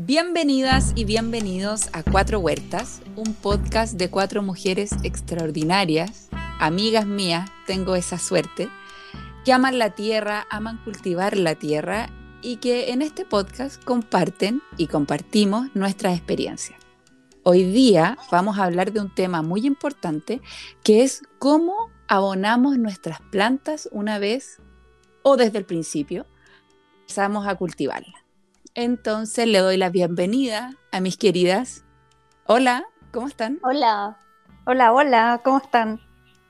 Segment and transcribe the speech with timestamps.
[0.00, 6.28] Bienvenidas y bienvenidos a Cuatro Huertas, un podcast de cuatro mujeres extraordinarias,
[6.60, 8.68] amigas mías, tengo esa suerte,
[9.44, 12.10] que aman la tierra, aman cultivar la tierra
[12.42, 16.78] y que en este podcast comparten y compartimos nuestras experiencias.
[17.42, 20.40] Hoy día vamos a hablar de un tema muy importante
[20.84, 24.62] que es cómo abonamos nuestras plantas una vez
[25.24, 26.24] o desde el principio
[27.00, 28.27] empezamos a cultivarlas.
[28.80, 31.82] Entonces le doy la bienvenida a mis queridas.
[32.46, 33.58] Hola, ¿cómo están?
[33.64, 34.16] Hola,
[34.66, 36.00] hola, hola, ¿cómo están?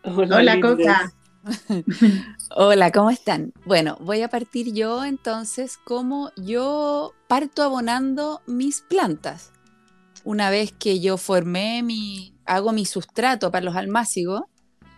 [0.04, 1.10] Hola, Coca.
[2.54, 3.54] hola, ¿cómo están?
[3.64, 9.50] Bueno, voy a partir yo entonces como yo parto abonando mis plantas.
[10.22, 14.42] Una vez que yo formé mi, hago mi sustrato para los almácigos,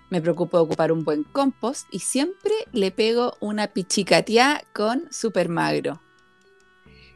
[0.09, 5.49] me preocupo de ocupar un buen compost y siempre le pego una pichicatía con super
[5.49, 6.01] magro.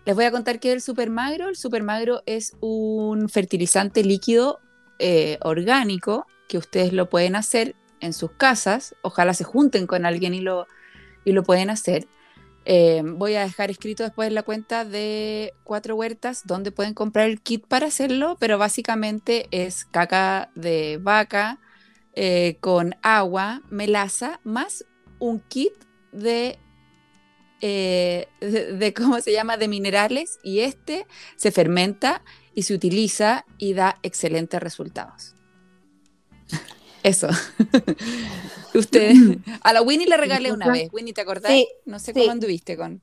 [0.04, 1.48] Les voy a contar qué es el supermagro.
[1.48, 4.60] El supermagro es un fertilizante líquido
[4.98, 8.94] eh, orgánico que ustedes lo pueden hacer en sus casas.
[9.02, 10.66] Ojalá se junten con alguien y lo,
[11.24, 12.06] y lo pueden hacer.
[12.66, 17.28] Eh, voy a dejar escrito después en la cuenta de Cuatro Huertas donde pueden comprar
[17.28, 21.60] el kit para hacerlo, pero básicamente es caca de vaca
[22.14, 24.84] eh, con agua, melaza, más
[25.18, 25.72] un kit
[26.12, 26.58] de
[27.60, 32.22] eh, de, cómo se llama, de minerales y este se fermenta
[32.54, 35.34] y se utiliza y da excelentes resultados.
[37.02, 37.28] Eso.
[38.74, 39.14] Usted,
[39.62, 40.88] a la Winnie le regalé una vez.
[40.92, 41.52] Winnie, ¿te acordás?
[41.84, 43.02] no sé cómo anduviste con,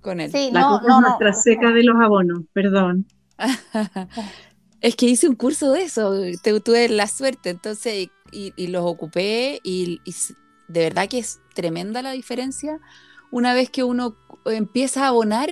[0.00, 0.30] con él.
[0.32, 3.06] Sí, la no, no, nuestra seca de los abonos, perdón.
[4.80, 6.12] es que hice un curso de eso,
[6.64, 10.14] tuve la suerte, entonces, y, los ocupé y, y,
[10.68, 12.80] de verdad que es tremenda la diferencia
[13.32, 15.50] una vez que uno empieza a abonar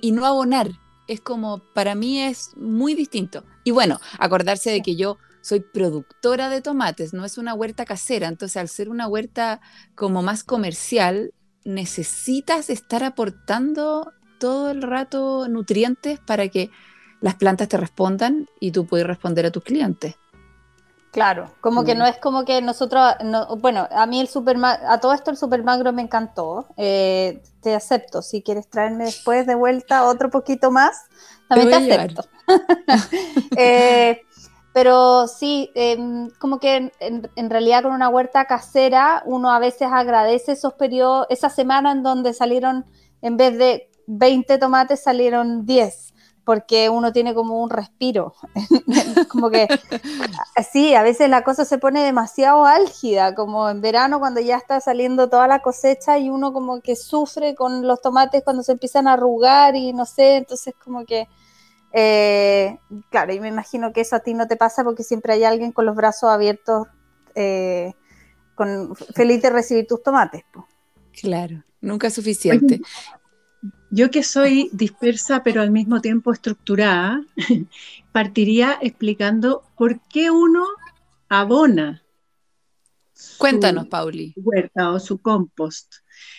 [0.00, 0.70] y no abonar.
[1.06, 3.44] Es como, para mí es muy distinto.
[3.64, 8.28] Y bueno, acordarse de que yo soy productora de tomates, no es una huerta casera.
[8.28, 9.60] Entonces, al ser una huerta
[9.94, 11.34] como más comercial,
[11.64, 16.70] necesitas estar aportando todo el rato nutrientes para que
[17.20, 20.16] las plantas te respondan y tú puedas responder a tus clientes.
[21.16, 23.14] Claro, como que no es como que nosotros,
[23.62, 27.74] bueno, a mí el super, a todo esto el super magro me encantó, eh, te
[27.74, 31.04] acepto, si quieres traerme después de vuelta otro poquito más,
[31.48, 32.22] también te, acepto.
[33.56, 34.20] Eh,
[34.74, 39.88] pero sí, em, como que en, en, realidad con una huerta casera uno a veces
[39.90, 42.84] agradece esos periodos, esa semana en donde salieron,
[43.22, 46.12] en vez de 20 tomates, salieron 10
[46.46, 48.32] porque uno tiene como un respiro.
[49.28, 49.66] como que
[50.72, 54.80] sí, a veces la cosa se pone demasiado álgida, como en verano cuando ya está
[54.80, 59.08] saliendo toda la cosecha y uno como que sufre con los tomates cuando se empiezan
[59.08, 61.26] a arrugar y no sé, entonces como que,
[61.92, 62.78] eh,
[63.10, 65.72] claro, y me imagino que eso a ti no te pasa porque siempre hay alguien
[65.72, 66.86] con los brazos abiertos,
[67.34, 67.92] eh,
[68.54, 70.44] con, feliz de recibir tus tomates.
[71.20, 72.80] Claro, nunca es suficiente.
[73.90, 77.22] Yo que soy dispersa pero al mismo tiempo estructurada,
[78.12, 80.64] partiría explicando por qué uno
[81.28, 82.02] abona.
[83.38, 84.34] Cuéntanos, Pauli.
[84.36, 85.96] Huerta o su compost.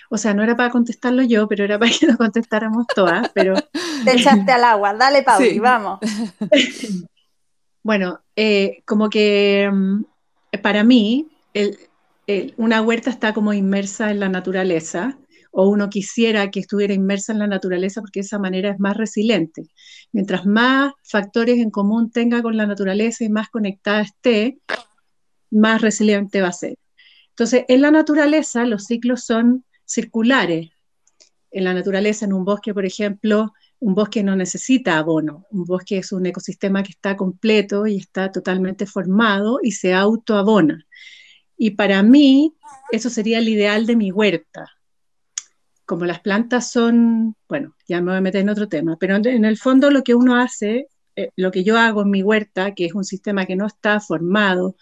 [0.10, 3.30] O sea, no era para contestarlo yo, pero era para que lo contestáramos todas.
[3.34, 3.56] Pero...
[4.06, 4.94] Te echaste al agua.
[4.94, 6.00] Dale, Pauli, vamos.
[7.84, 10.04] bueno, eh, como que mm,
[10.62, 11.28] para mí,
[12.58, 15.18] una huerta está como inmersa en la naturaleza
[15.60, 18.96] o uno quisiera que estuviera inmersa en la naturaleza porque de esa manera es más
[18.96, 19.64] resiliente.
[20.12, 24.60] Mientras más factores en común tenga con la naturaleza y más conectada esté,
[25.50, 26.78] más resiliente va a ser.
[27.30, 30.70] Entonces, en la naturaleza los ciclos son circulares.
[31.50, 35.48] En la naturaleza, en un bosque, por ejemplo, un bosque no necesita abono.
[35.50, 40.86] Un bosque es un ecosistema que está completo y está totalmente formado y se autoabona.
[41.58, 42.54] Y para mí,
[42.92, 44.77] eso sería el ideal de mi huerta
[45.88, 49.46] como las plantas son, bueno, ya me voy a meter en otro tema, pero en
[49.46, 52.86] el fondo lo que uno hace, eh, lo que yo hago en mi huerta, que
[52.86, 54.76] es un sistema que no está formado,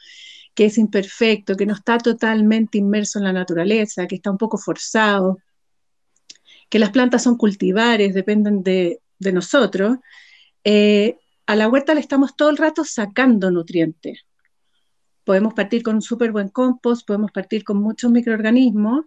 [0.56, 4.57] que es imperfecto, que no está totalmente inmerso en la naturaleza, que está un poco
[4.57, 5.38] forzado,
[6.69, 9.98] que las plantas son cultivares, dependen de, nosotros,
[10.63, 14.25] eh, a la huerta le estamos todo el rato sacando nutrientes.
[15.24, 19.06] Podemos partir con un súper buen compost, podemos partir con muchos microorganismos,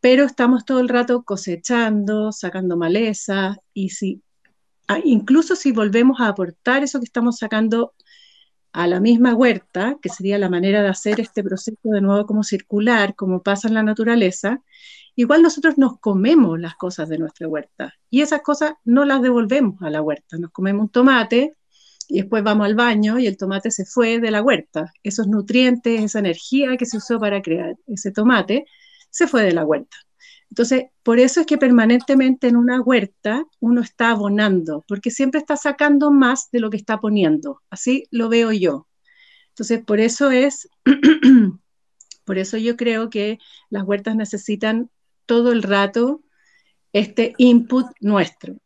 [0.00, 4.22] pero estamos todo el rato cosechando, sacando maleza, y si,
[4.88, 7.94] ah, incluso si volvemos a aportar eso que estamos sacando
[8.72, 12.42] a la misma huerta, que sería la manera de hacer este proceso de nuevo como
[12.44, 14.62] circular, como pasa en la naturaleza,
[15.16, 19.82] igual nosotros nos comemos las cosas de nuestra huerta y esas cosas no las devolvemos
[19.82, 20.36] a la huerta.
[20.38, 21.56] Nos comemos un tomate
[22.08, 24.92] y después vamos al baño y el tomate se fue de la huerta.
[25.02, 28.66] Esos nutrientes, esa energía que se usó para crear ese tomate,
[29.10, 29.96] se fue de la huerta.
[30.50, 35.56] Entonces, por eso es que permanentemente en una huerta uno está abonando, porque siempre está
[35.56, 37.60] sacando más de lo que está poniendo.
[37.70, 38.86] Así lo veo yo.
[39.50, 40.68] Entonces, por eso es,
[42.24, 43.38] por eso yo creo que
[43.70, 44.90] las huertas necesitan
[45.26, 46.22] todo el rato
[46.94, 48.56] este input nuestro.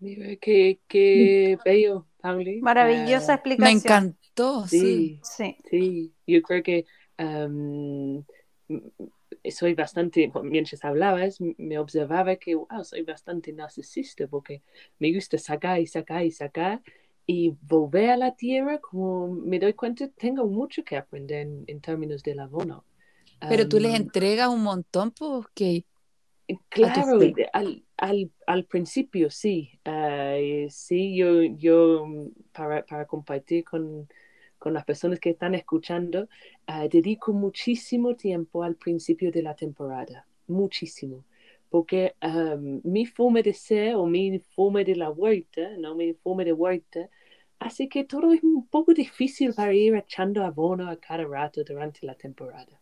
[0.00, 2.60] Qué, qué bello, Pauli.
[2.60, 3.74] Maravillosa Ah, explicación.
[3.74, 4.80] Me encantó, sí.
[4.80, 5.56] Sí, Sí.
[5.70, 6.12] sí.
[6.26, 6.86] Yo creo que
[7.18, 8.24] um,
[9.50, 14.62] soy bastante, mientras hablabas, me observaba que, wow, soy bastante narcisista porque
[14.98, 16.82] me gusta sacar y sacar y sacar
[17.26, 21.80] y volver a la tierra, como me doy cuenta, tengo mucho que aprender en, en
[21.80, 22.84] términos del abono.
[23.48, 25.84] Pero tú les Um, entregas un montón, pues, que
[26.68, 27.18] Claro,
[27.52, 32.04] al, al, al principio sí, eh, sí, yo, yo
[32.52, 34.08] para, para compartir con,
[34.62, 36.28] con las personas que están escuchando,
[36.66, 41.24] ah, dedico muchísimo tiempo al principio de la temporada, muchísimo,
[41.70, 45.94] porque am, mi forma de ser o mi forma de la huerta, ¿no?
[45.96, 47.08] Mi forma de huerta,
[47.58, 52.06] hace que todo es un poco difícil para ir echando abono a cada rato durante
[52.06, 52.80] la temporada.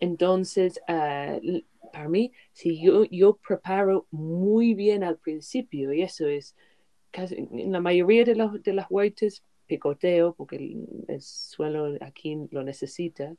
[0.00, 6.54] Entonces, l- para mí, si yo, yo preparo muy bien al principio, y eso es
[7.10, 12.36] casi en la mayoría de, los, de las huertas, picoteo, porque el, el suelo aquí
[12.50, 13.34] lo necesita,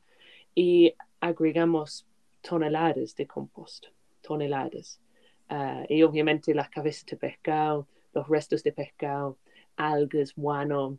[0.54, 2.06] y agregamos
[2.40, 3.86] toneladas de compost,
[4.22, 5.00] toneladas.
[5.48, 9.38] Ah, y obviamente las cabezas de pescado, los restos de pescado,
[9.76, 10.98] algas, guano,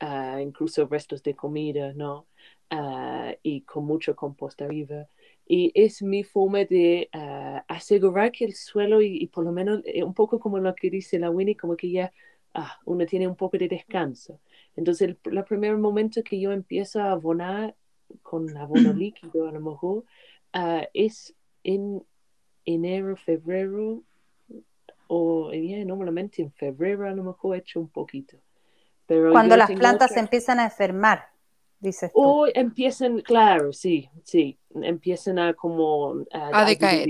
[0.00, 2.26] ah, incluso restos de comida, ¿no?
[2.70, 5.08] Ah, y con mucho compost arriba.
[5.46, 7.08] Y es mi forma de
[7.68, 10.90] asegurar que el suelo, y, y por lo menos eh, un poco como lo que
[10.90, 12.12] dice la Winnie, como que ya
[12.54, 14.40] ah, uno tiene un poco de descanso.
[14.76, 17.74] Entonces, el, el primer momento que yo empiezo a abonar
[18.22, 20.04] con abono líquido, a lo mejor,
[20.52, 21.34] ah, es
[21.64, 22.02] en
[22.64, 24.02] enero, febrero,
[25.08, 28.36] o ya, normalmente en febrero a lo mejor he hecho un poquito.
[29.06, 31.28] Pero Cuando las plantas otra- se empiezan a enfermar,
[31.80, 32.20] dices tú.
[32.20, 37.08] o empiezan, claro, sí, sí, empiezan a como a, A decaer.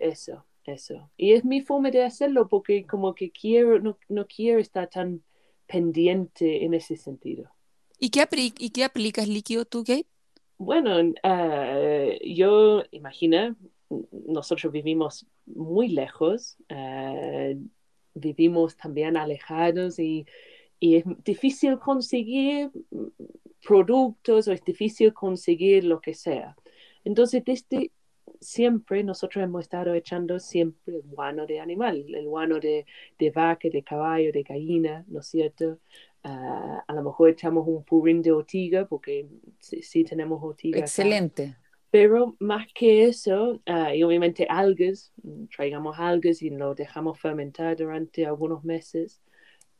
[0.00, 1.10] eso, eso.
[1.16, 5.22] Y es mi forma de hacerlo porque como que quiero, no, no quiero estar tan
[5.66, 7.50] pendiente en ese sentido.
[7.98, 8.26] ¿Y qué,
[8.58, 10.06] ¿Y qué aplicas líquido tú, Kate?
[10.58, 13.56] Bueno, eh, yo imagina,
[14.10, 17.58] nosotros vivimos muy lejos, eh,
[18.14, 20.26] vivimos también alejados y,
[20.80, 22.70] y es difícil conseguir
[23.66, 26.56] productos o es difícil conseguir lo que sea.
[27.04, 27.92] Entonces, desde
[28.40, 32.86] siempre nosotros hemos estado echando siempre el guano de animal, el guano de,
[33.18, 35.78] de vaca, de caballo, de gallina, ¿no es cierto?
[36.22, 39.28] Ah, a lo mejor echamos un purín de ortiga porque
[39.60, 40.78] sí, sí tenemos ortiga.
[40.78, 40.84] acá.
[40.86, 41.56] Excelente.
[41.90, 45.12] Pero más que eso, ah, y obviamente algas,
[45.54, 49.22] traigamos algas y lo dejamos fermentar durante algunos meses.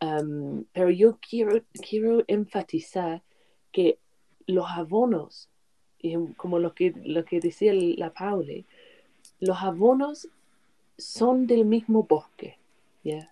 [0.00, 3.22] Um, pero yo quiero, quiero enfatizar
[3.72, 3.98] que
[4.46, 5.50] los abonos,
[6.00, 8.64] y como lo que, lo que decía la Pauli,
[9.40, 10.28] los abonos
[10.96, 12.58] son del mismo bosque.
[13.02, 13.31] ¿ya?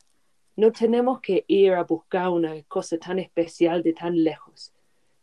[0.56, 4.73] No tenemos que ir a buscar una cosa tan especial de tan lejos.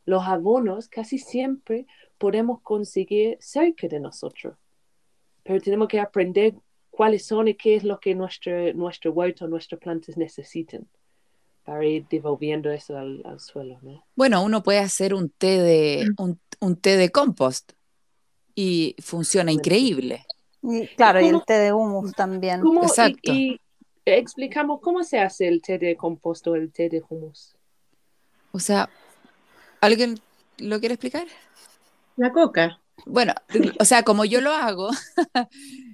[0.05, 1.85] Los abonos casi siempre
[2.17, 4.55] podemos conseguir cerca de nosotros,
[5.43, 6.55] pero tenemos que aprender
[6.89, 10.87] cuáles son y qué es lo que nuestro, nuestro huerto, nuestras plantas necesitan
[11.63, 13.79] para ir devolviendo eso al, al suelo.
[13.81, 14.05] ¿no?
[14.15, 17.73] Bueno, uno puede hacer un té de, un, un té de compost
[18.55, 20.25] y funciona increíble.
[20.63, 22.61] Y, claro, y el té de humus también.
[22.61, 23.31] ¿Cómo- y- Exacto.
[23.33, 23.61] Y,
[24.05, 27.55] explicamos cómo se hace el té de compost o el té de humus.
[28.51, 28.89] O sea,
[29.79, 30.19] ¿alguien
[30.57, 31.27] lo quiere explicar?
[32.17, 32.80] La coca.
[33.05, 33.33] Bueno,
[33.79, 34.89] o sea, como yo lo hago,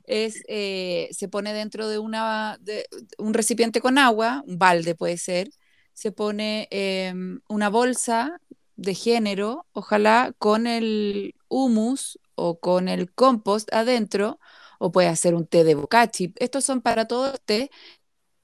[0.06, 2.86] es eh, se pone dentro de, una, de
[3.18, 5.50] un recipiente con agua, un balde puede ser,
[5.94, 8.40] se pone em, una bolsa
[8.76, 14.40] de género, ojalá con el humus o con el compost adentro,
[14.80, 16.34] o puede hacer un té de bocachi.
[16.38, 17.72] Estos son para todo té.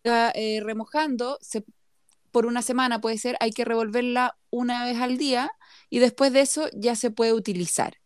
[0.08, 1.64] Va, eh, remojando, se,
[2.32, 5.52] por una semana puede ser, hay que revolverla una vez al día
[5.90, 7.98] y después de eso ya se puede utilizar.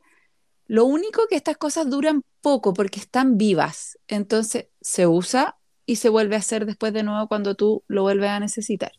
[0.68, 6.10] Lo único que estas cosas duran poco porque están vivas, entonces se usa y se
[6.10, 8.92] vuelve a hacer después de nuevo cuando tú lo vuelves a necesitar.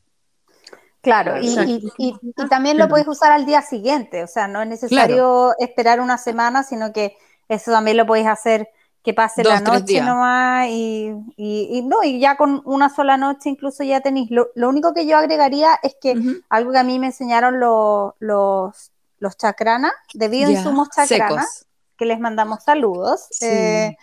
[1.00, 1.70] Claro, y, Exacto.
[1.70, 5.52] y- y- y también lo puedes usar al día siguiente, o sea, no es necesario
[5.58, 7.16] esperar una semana, sino que
[7.48, 8.68] eso también lo puedes hacer
[9.02, 13.84] que pase la noche nomás y, y, no, y ya con una sola noche incluso
[13.84, 14.30] ya tenéis.
[14.30, 16.14] Lo, único que yo agregaría es que
[16.50, 22.20] algo que a mí me enseñaron los, los, los chakranas, de bioinsumos chakranas, que les
[22.20, 23.28] mandamos saludos.
[23.40, 23.96] Eh,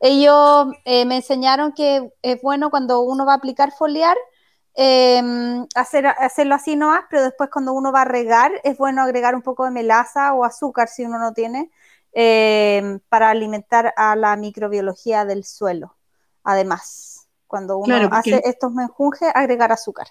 [0.00, 4.16] ellos eh, me enseñaron que es bueno cuando uno va a aplicar foliar,
[4.74, 9.34] em, hacer, hacerlo así nomás, pero después cuando uno va a regar, es bueno agregar
[9.34, 11.70] un poco de melaza o azúcar si uno no tiene,
[12.12, 15.96] em, para alimentar a la microbiología del suelo.
[16.44, 20.08] Además, cuando uno hace estos menjunjes, agregar azúcar.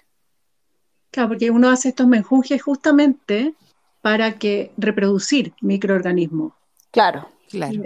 [1.10, 3.54] Claro, porque uno hace estos menjunjes justamente
[4.00, 6.52] para que reproducir microorganismos.
[6.90, 7.82] Claro, claro.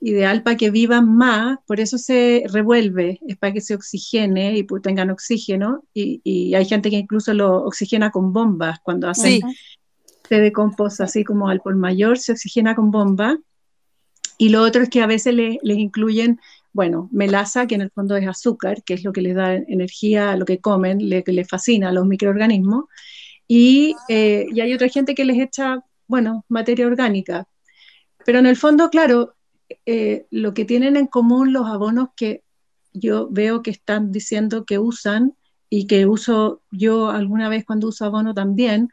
[0.00, 4.66] Ideal para que vivan más, por eso se revuelve, es para que se oxigene y
[4.82, 9.40] tengan oxígeno, y, hay gente que incluso lo oxigena con bombas cuando hacen
[10.28, 13.38] se decomposa, así como al por mayor se oxigena con bomba,
[14.36, 16.40] y lo otro es que a veces les incluyen,
[16.72, 20.32] bueno, melaza, que en el fondo es azúcar, que es lo que les da energía
[20.32, 22.86] a lo que comen, le, que les fascina a los microorganismos,
[23.48, 27.46] y, eh, hay otra gente que les echa, bueno, materia orgánica,
[28.24, 29.34] pero en el fondo, claro,
[29.86, 32.42] eh, lo que tienen en común los abonos que
[32.92, 35.34] yo veo que están diciendo que usan
[35.68, 38.88] y que uso yo alguna vez cuando uso abono también,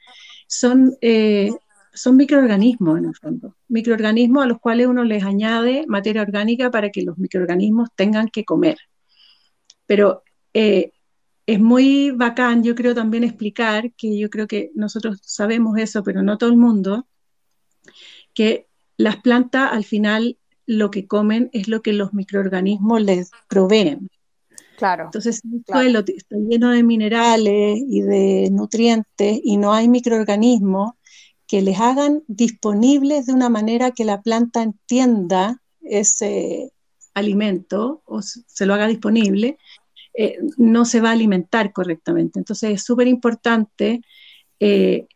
[0.48, 1.51] son, eh,
[1.93, 6.89] son microorganismos en el fondo, microorganismos a los cuales uno les añade materia orgánica para
[6.89, 8.77] que los microorganismos tengan que comer.
[9.86, 10.91] Pero eh,
[11.51, 16.24] es muy bacán, yo creo también explicar, que yo creo que nosotros sabemos eso, pero
[16.24, 17.08] no todo el mundo,
[18.34, 18.67] que
[18.98, 24.10] las plantas al final lo que comen es lo que los microorganismos les proveen.
[24.77, 25.05] Claro.
[25.05, 30.93] Entonces, el suelo está lleno de minerales y de nutrientes y no hay microorganismos
[31.48, 36.72] que les hagan disponibles de una manera que la planta entienda ese
[37.13, 39.58] alimento o se lo haga disponible,
[40.13, 42.39] eh, no se va a alimentar correctamente.
[42.39, 44.01] Entonces, es súper importante
[44.60, 45.08] eh,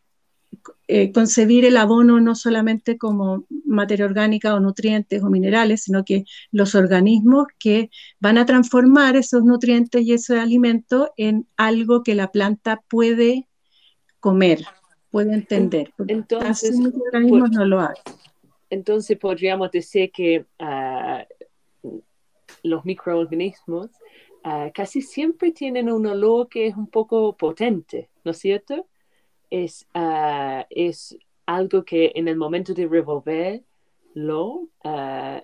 [0.88, 6.24] eh, concebir el abono no solamente como materia orgánica o nutrientes o minerales, sino que
[6.52, 12.30] los organismos que van a transformar esos nutrientes y ese alimento en algo que la
[12.30, 13.48] planta puede
[14.20, 14.64] comer,
[15.10, 15.92] puede entender.
[16.06, 17.92] Entonces, no lo
[18.70, 21.26] Entonces podríamos decir que ah,
[22.62, 23.90] los microorganismos
[24.46, 28.86] ah, casi siempre tienen un olor que es un poco potente, ¿no es cierto?
[29.50, 35.40] es, ah, es algo que en el momento de revolverlo uh,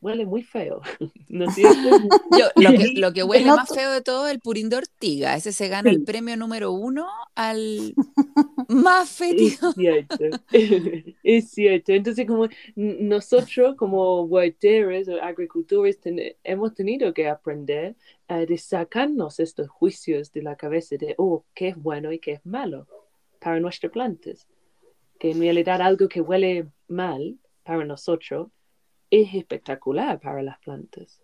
[0.00, 0.80] huele muy feo,
[1.28, 1.90] ¿no es cierto?
[2.56, 5.34] lo, que, lo, que, huele más feo de todo es el purín de ortiga.
[5.36, 7.94] Ese se gana el premio número uno al
[8.68, 9.70] más fétido.
[9.70, 10.24] Es cierto,
[11.22, 11.92] es cierto.
[11.92, 15.98] Entonces, como nosotros como huerteros o agricultores
[16.44, 17.96] hemos tenido que aprender
[18.28, 22.46] de sacarnos estos juicios de la cabeza de, oh, qué es bueno y qué es
[22.46, 22.86] malo
[23.38, 24.46] para nuestras plantas.
[25.18, 28.48] Que en realidad algo que huele mal para nosotros
[29.10, 31.20] es espectacular para las plantas.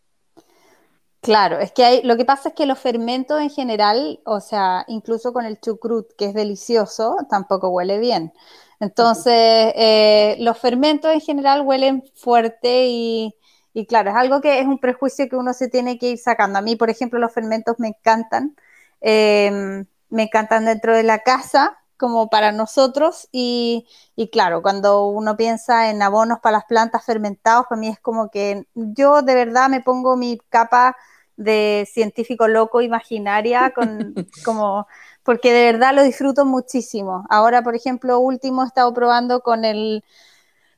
[1.22, 4.84] Claro, es que hay, lo que pasa es que los fermentos en general, o sea,
[4.88, 8.32] incluso con el chucrut, que es delicioso, tampoco huele bien.
[8.80, 9.34] Entonces,
[9.76, 13.34] eh, los fermentos en general huelen fuerte y,
[13.74, 16.58] y claro, es algo que es un prejuicio que uno se tiene que ir sacando.
[16.58, 18.56] A mí, por ejemplo, los fermentos me encantan.
[19.00, 23.28] Em, me encantan dentro de la casa, como para nosotros.
[23.30, 28.00] Y, y, claro, cuando uno piensa en abonos para las plantas fermentados, para mí es
[28.00, 30.96] como que yo de verdad me pongo mi capa
[31.36, 34.14] de científico loco imaginaria, con,
[34.44, 34.88] como,
[35.22, 37.26] porque de verdad lo disfruto muchísimo.
[37.28, 40.02] Ahora, por ejemplo, último he estado probando con el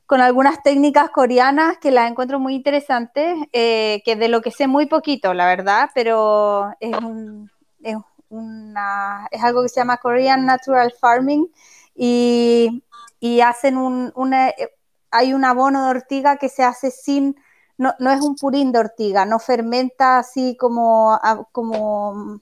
[0.05, 4.67] con algunas técnicas coreanas que las encuentro muy interesantes, eh, que de lo que sé
[4.67, 6.95] muy poquito, la verdad, pero es,
[7.81, 7.95] es,
[9.31, 11.51] es algo que se llama Korean Natural Farming
[11.95, 12.83] y,
[13.19, 14.51] y hacen un, una,
[15.11, 17.35] hay un abono de ortiga que se hace sin,
[17.77, 21.19] no, no es un purín de ortiga, no fermenta así como,
[21.51, 22.41] como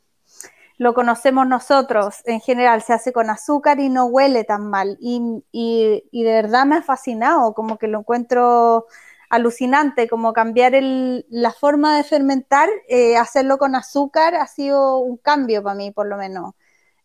[0.82, 4.98] lo conocemos nosotros en general, se hace con azúcar y no huele tan mal.
[5.00, 8.88] Y, y, de verdad me ha fascinado, como que lo encuentro
[9.32, 15.16] alucinante, como cambiar el, la forma de fermentar, eh, hacerlo con azúcar ha sido un
[15.18, 16.54] cambio para mí, por lo menos,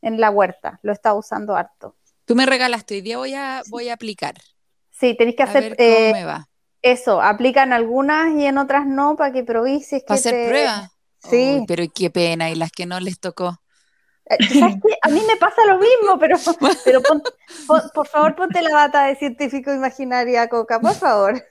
[0.02, 0.80] en la huerta.
[0.82, 1.94] Lo he estado usando harto.
[2.24, 4.34] Tú me regalaste, hoy día voy a, voy a aplicar.
[4.90, 5.76] Sí, tenéis que hacer...
[5.78, 6.12] Eh,
[6.82, 9.88] eso, aplican algunas y en otras no, para que probéis.
[10.06, 10.90] ¿Para hacer prueba?
[11.20, 11.64] Sí.
[11.66, 13.60] pero qué pena, y las que no les tocó.
[14.28, 16.36] Eh, a mí me pasa lo mismo, pero,
[16.84, 17.00] pero
[17.94, 21.44] por favor ponte la bata de científico imaginaria, Coca, por favor.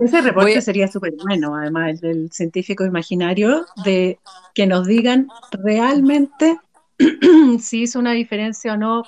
[0.00, 4.20] Ese reporte sería súper bueno, además, el del científico imaginario, de
[4.54, 6.58] que nos digan realmente
[7.60, 9.02] si hizo una diferencia o no.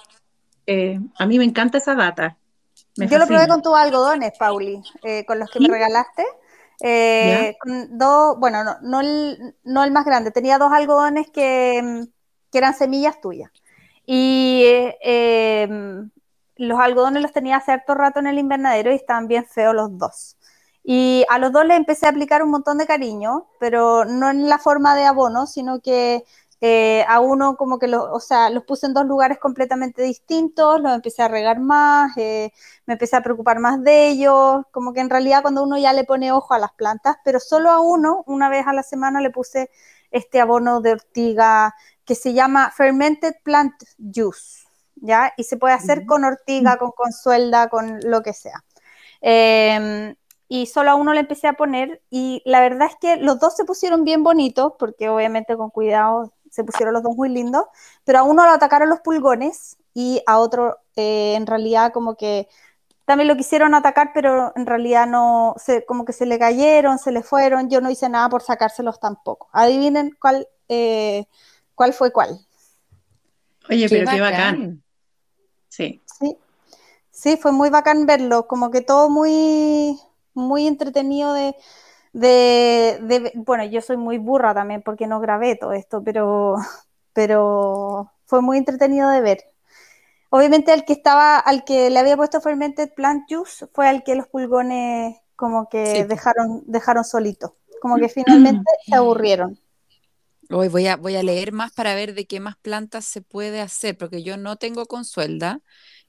[0.67, 2.37] Eh, a mí me encanta esa data.
[2.97, 6.25] Yo lo probé con tus algodones, Pauli, eh, con los que me regalaste.
[6.81, 7.57] Eh,
[7.91, 12.07] dos, bueno, no, no, el, no, el, más grande, tenía dos algodones que,
[12.51, 13.51] que eran semillas tuyas.
[14.07, 14.65] Y
[15.01, 16.11] em,
[16.57, 20.37] los algodones los tenía hace rato en el invernadero y estaban bien feos los dos.
[20.85, 24.49] Y a los dos les empecé a aplicar un montón de cariño, pero no en
[24.49, 26.25] la forma de abono, sino que
[26.61, 30.81] eh, a uno como que, lo, o sea, los puse en dos lugares completamente distintos,
[30.81, 32.53] los empecé a regar más, eh,
[32.87, 36.05] me empecé a preocupar más de ellos, como que en realidad cuando uno ya le
[36.05, 39.31] pone ojo a las plantas, pero solo a uno, una vez a la semana le
[39.31, 39.71] puse
[40.11, 45.33] este abono de ortiga que se llama Fermented Plant Juice, ¿ya?
[45.37, 48.65] Y se puede hacer con ortiga, con consuelda, con lo que sea.
[49.21, 50.15] Em,
[50.49, 53.57] y solo a uno le empecé a poner y la verdad es que los dos
[53.57, 57.67] se pusieron bien bonitos porque obviamente con cuidado se pusieron los dos muy lindos,
[58.03, 62.49] pero a uno lo atacaron los pulgones y a otro eh, en realidad como que
[63.05, 67.13] también lo quisieron atacar, pero en realidad no, se, como que se le cayeron, se
[67.13, 69.51] le fueron, yo no hice nada por sacárselos tampoco.
[69.53, 71.27] Adivinen cuál, eh,
[71.75, 72.41] cuál fue cuál.
[73.69, 74.83] Oye, pero qué bacán.
[75.69, 76.01] Sí.
[76.19, 76.39] sí.
[77.11, 80.01] Sí, fue muy bacán verlo, como que todo muy,
[80.33, 81.55] muy entretenido de,
[82.17, 86.57] de, bueno, yo soy muy burra también porque no grabé todo esto, pero,
[87.13, 89.39] pero fue muy entretenido de ver.
[90.31, 94.15] Obviamente el que estaba, al que le había puesto fermented plant juice fue al que
[94.15, 99.59] los pulgones como que dejaron, dejaron solito, como que finalmente se aburrieron.
[100.51, 103.61] Hoy voy a, voy a leer más para ver de qué más plantas se puede
[103.61, 105.61] hacer, porque yo no tengo consuelda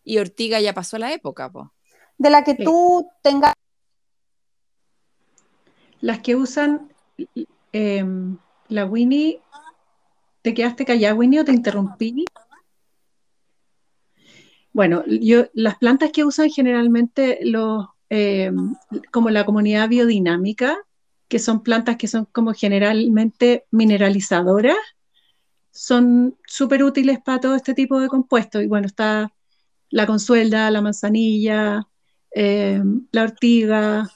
[0.04, 1.52] y ortiga ya pasó la época,
[2.18, 3.54] De la que tú tengas
[6.01, 6.89] las que usan
[7.72, 8.38] em,
[8.70, 9.42] la Winnie,
[10.42, 12.25] ¿te quedaste callada, Winnie, o te interrumpí?
[14.74, 18.75] Bueno, yo, las plantas que usan generalmente los, em,
[19.12, 20.77] como la comunidad biodinámica,
[21.27, 24.77] que son plantas que son como generalmente mineralizadoras,
[25.72, 28.64] son súper útiles para todo este tipo de compuestos.
[28.64, 29.33] Y bueno, está
[29.90, 31.88] la consuelda, la manzanilla,
[32.31, 34.10] em, la ortiga,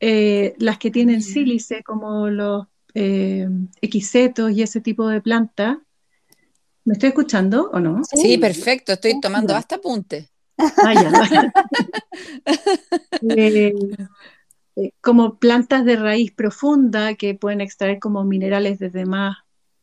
[0.00, 3.48] eh, las que tienen sílice, como los eh,
[3.80, 5.80] equisetos y ese tipo de planta.
[6.84, 8.02] ¿Me estoy escuchando o no?
[8.04, 10.30] Sí, perfecto, estoy tomando hasta apunte.
[10.56, 10.92] Ah,
[13.28, 13.74] eh,
[15.00, 19.36] como plantas de raíz profunda que pueden extraer como minerales desde más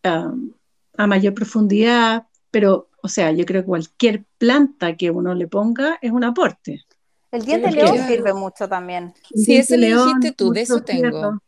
[0.03, 5.97] a mayor profundidad, pero, o sea, yo creo que cualquier planta que uno le ponga
[6.01, 6.85] es un aporte.
[7.31, 9.13] El diente de león sirve mucho también.
[9.33, 11.39] Sí, ese le dijiste tú, de eso tengo.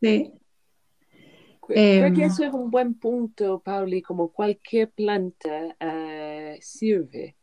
[0.00, 0.32] Sí.
[1.66, 7.36] Creo que em, eso es un buen punto, Pauli, como cualquier planta eh, sirve.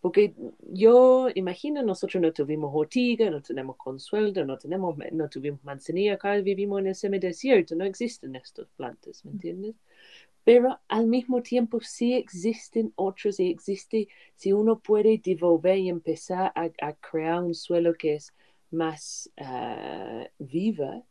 [0.00, 6.14] Porque yo imagino, nosotros no tuvimos ortiga, no tenemos consuelo, no, tenemos, no tuvimos manzanilla,
[6.14, 9.74] acá vivimos en el semidesierto, no existen estas plantas, ¿me entiendes?
[10.44, 16.52] Pero al mismo tiempo sí existen otros y existe, si uno puede devolver y empezar
[16.54, 18.32] a, crear un suelo que es
[18.70, 21.02] más uh, viva,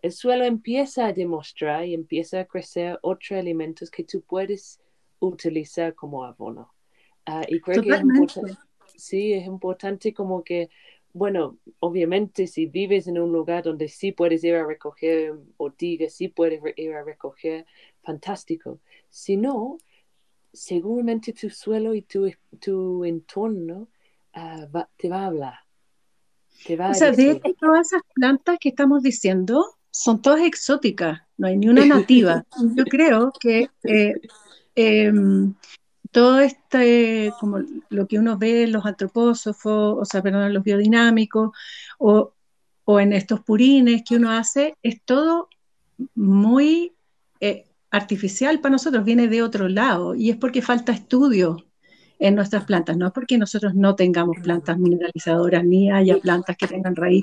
[0.00, 4.80] el suelo empieza a demostrar y empieza a crecer otros alimentos que tú puedes
[5.18, 6.72] utilizar como abono.
[7.26, 8.56] Ah, y creo que es importante,
[8.96, 10.70] sí, es importante como que,
[11.18, 16.28] bueno, obviamente si vives en un lugar donde sí puedes ir a recoger ortigas, sí
[16.28, 17.66] puedes ir a recoger
[18.02, 18.80] fantástico.
[19.08, 19.78] Si no,
[20.52, 23.88] seguramente tu suelo y tu, tu entorno
[24.32, 25.54] ah, te va a hablar.
[26.68, 31.56] o sea, de hecho, todas esas plantas que estamos diciendo son todas exóticas, no hay
[31.56, 32.44] ni una nativa.
[32.76, 34.14] Yo creo que eh,
[34.76, 35.54] em,
[36.10, 40.64] todo este, como lo que uno ve en los antropósofos, o sea, perdón, en los
[40.64, 41.50] biodinámicos,
[41.98, 42.32] o,
[42.84, 45.48] o, en estos purines que uno hace, es todo
[46.14, 46.92] muy
[47.40, 51.64] eh, artificial para nosotros, viene de otro lado y es porque falta estudio
[52.18, 56.66] en nuestras plantas, no es porque nosotros no tengamos plantas mineralizadoras ni haya plantas que
[56.66, 57.22] tengan raíz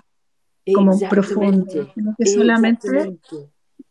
[0.74, 3.20] como profunda, sino que solamente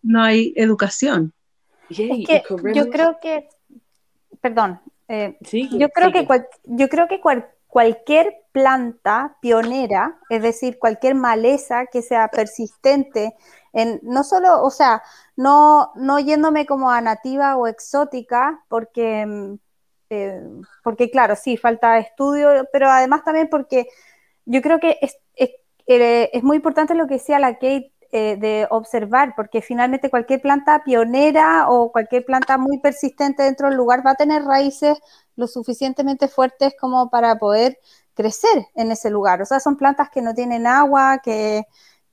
[0.03, 1.33] no hay educación.
[1.89, 3.49] yo creo que,
[4.45, 4.79] perdón,
[5.09, 6.29] eh, yo, creo que
[6.65, 7.19] yo creo que
[7.67, 13.35] cualquier planta pionera, es decir, cualquier maleza que sea persistente,
[13.73, 15.03] en, no solo, o sea,
[15.35, 19.57] no, no yéndome como a nativa o exótica, porque,
[20.11, 20.43] eh,
[20.83, 23.87] porque claro, sí, falta estudio, pero además también porque
[24.45, 25.53] yo creo que es, es,
[25.87, 30.41] eh, es muy importante lo que decía la Kate eh, de observar, porque finalmente cualquier
[30.41, 35.01] planta pionera o cualquier planta muy persistente dentro del lugar va a tener raíces
[35.35, 37.77] lo suficientemente fuertes como para poder
[38.15, 39.43] crecer en ese lugar.
[39.43, 41.65] O sea, son plantas que no tienen agua, que,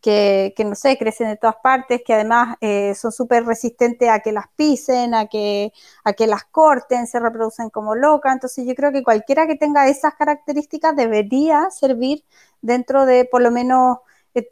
[0.01, 4.31] que, no sé, crecen de todas partes, que además eh, son súper resistentes a que
[4.31, 5.71] las pisen, a que,
[6.03, 8.33] a que las corten, se reproducen como locas.
[8.33, 12.25] Entonces yo creo que cualquiera que tenga esas características debería servir
[12.61, 13.99] dentro de por lo menos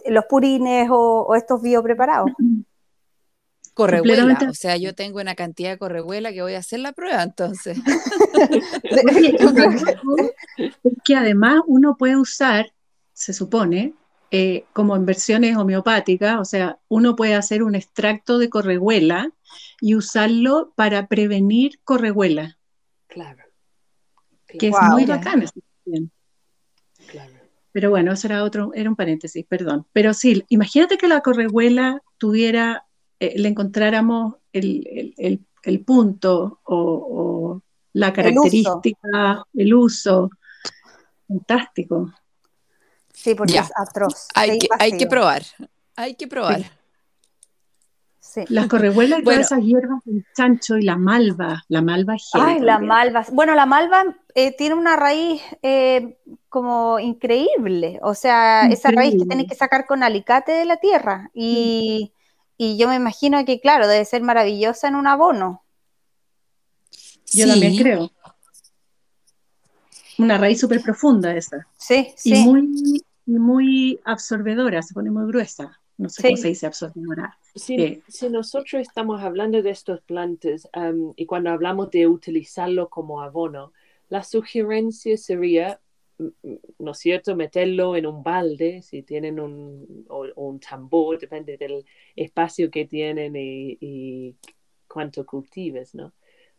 [0.07, 2.31] los purines o, estos biopreparados.
[3.73, 7.23] Correhuela, o sea, yo tengo una cantidad de correhuela que voy a hacer la prueba
[7.23, 7.77] entonces.
[11.05, 12.73] que además uno puede usar,
[13.13, 13.93] se supone,
[14.31, 19.31] eh, como en versiones homeopáticas, o sea, uno puede hacer un extracto de correhuela
[19.79, 22.57] y usarlo para prevenir correhuela.
[23.07, 23.45] Claro.
[24.45, 25.45] Que es muy bacana.
[27.07, 27.38] Claro.
[27.79, 29.87] Pero bueno, eso era otro, era un paréntesis, perdón.
[29.93, 32.85] Pero sí, imagínate que la correhuela tuviera,
[33.21, 35.45] eh, le encontráramos el,
[35.85, 37.61] punto o,
[37.93, 40.29] la característica, el uso.
[41.25, 42.11] Fantástico.
[43.13, 44.27] Sí, porque es atroz.
[44.35, 45.43] Hay que, hay que probar,
[45.95, 46.78] hay que probar.
[48.49, 51.63] Las correhuelas y todas esas hierbas, el chancho y la malva.
[51.67, 53.25] La malva Ay, la malva.
[53.31, 54.03] Bueno, la malva
[54.35, 57.99] eh, tiene una raíz eh, como increíble.
[58.01, 61.31] O sea, esa raíz que tienes que sacar con alicate de la tierra.
[61.33, 62.13] Y,
[62.57, 65.63] yo me imagino que, claro, debe ser maravillosa en un abono.
[67.31, 68.11] Yo también creo.
[70.17, 71.65] Una raíz súper profunda esa.
[71.77, 72.35] Sí, sí.
[72.35, 75.78] Y muy, muy absorbedora, se pone muy gruesa.
[75.99, 76.71] No sé cómo se dice.
[77.55, 80.69] Si, si, nosotros estamos hablando de estos plantas
[81.17, 83.73] y cuando hablamos de utilizarlo como abono,
[84.07, 85.81] la sugerencia sería,
[86.77, 91.83] ¿no es cierto?, meterlo en un balde, si tienen un, o, un tambor, depende del
[92.15, 94.37] espacio que tienen y,
[94.87, 96.13] cuánto cultives, ¿no?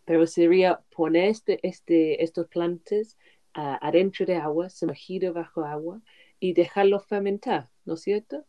[0.05, 3.17] Pero sería poner este, este, estos plantas
[3.57, 6.03] uh, adentro de agua, sumergido bajo agua
[6.39, 8.45] y dejarlos fermentar, ¿no es cierto?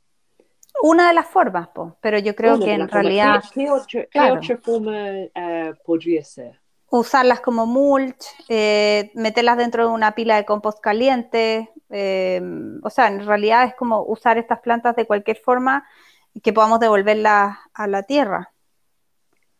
[0.84, 3.43] Una de las formas, pero yo creo que en realidad...
[3.53, 6.60] ¿Qué, otra, forma eh, podría ser?
[6.89, 11.69] Usarlas como mulch, eh, meterlas dentro de una pila de compost caliente.
[11.89, 12.41] Eh,
[12.81, 15.86] o sea, en realidad es como usar estas plantas de cualquier forma
[16.41, 18.51] que podamos devolverlas a la tierra.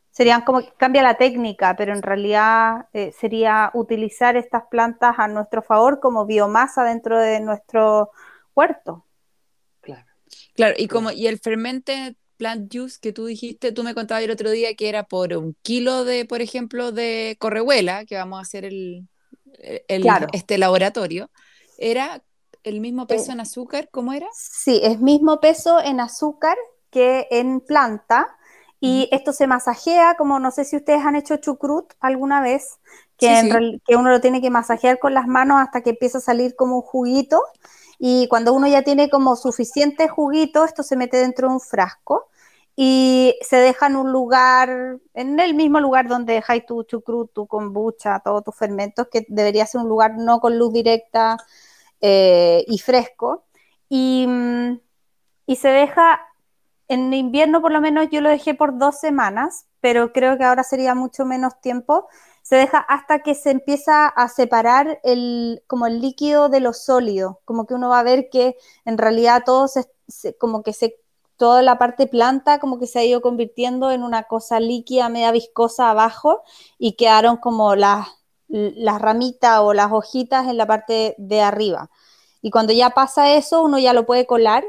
[0.10, 6.00] Serían como, cambia la técnica, pero en realidad sería utilizar estas plantas a nuestro favor
[6.00, 8.12] como biomasa dentro de nuestro
[8.56, 9.06] huerto.
[10.56, 14.32] Claro, y como y el fermente plant juice que tú dijiste, tú me contabas el
[14.32, 18.42] otro día que era por un kilo de, por ejemplo, de correhuela, que vamos a
[18.42, 19.08] hacer el,
[20.34, 21.30] este laboratorio,
[21.78, 22.24] ¿era
[22.64, 23.90] el mismo peso eh, en azúcar?
[23.92, 24.28] ¿Cómo era?
[24.34, 26.58] Sí, es mismo peso en azúcar
[26.90, 28.36] que en planta.
[28.84, 32.80] Y esto se masajea, como no sé si ustedes han hecho chucrut alguna vez,
[33.20, 36.56] que, que uno lo tiene que masajear con las manos hasta que empieza a salir
[36.56, 37.44] como un juguito
[38.04, 42.30] y cuando uno ya tiene como suficiente juguito, esto se mete dentro de un frasco
[42.76, 47.46] y se deja en un lugar, en el mismo lugar donde dejáis tu chucrut, tu
[47.46, 51.38] kombucha, todos tus fermentos, que debería ser un lugar no con luz directa
[52.02, 53.46] eh, y fresco.
[53.88, 54.80] Y, mm,
[55.46, 56.22] y se deja,
[56.88, 60.64] en invierno por lo menos yo lo dejé por dos semanas, pero creo que ahora
[60.64, 62.08] sería mucho menos tiempo
[62.52, 67.40] se deja hasta que se empieza a separar el, como el líquido de lo sólido,
[67.46, 69.88] como que uno va a ver que en realidad todo se,
[70.38, 70.98] como que se,
[71.38, 75.32] toda la parte planta como que se ha ido convirtiendo en una cosa líquida, media
[75.32, 76.44] viscosa abajo
[76.78, 78.10] y quedaron como las,
[78.50, 81.90] las ramitas o las hojitas en la parte de arriba.
[82.42, 84.66] Y cuando ya pasa eso, uno ya lo puede colar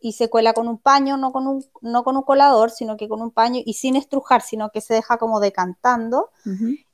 [0.00, 3.08] y se cuela con un paño, no con un, no con un colador, sino que
[3.08, 6.30] con un paño y sin estrujar, sino que se deja como decantando.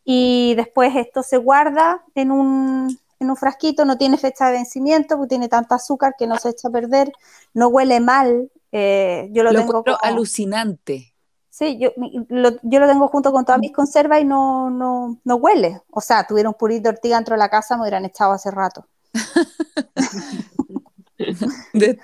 [0.05, 5.17] Y después esto se guarda en un, en un frasquito, no tiene fecha de vencimiento,
[5.17, 7.13] porque tiene tanto azúcar que no se echa a perder,
[7.53, 8.51] no huele mal.
[8.73, 11.15] Eh, yo lo, tengo alucinante.
[11.49, 11.91] Sí, yo
[12.29, 15.81] lo, yo lo tengo junto con todas mis conservas y no, no, no huele.
[15.91, 18.51] O sea, tuviera un purito de ortiga dentro de la casa, me hubieran echado hace
[18.51, 18.89] rato.
[21.73, 21.99] de,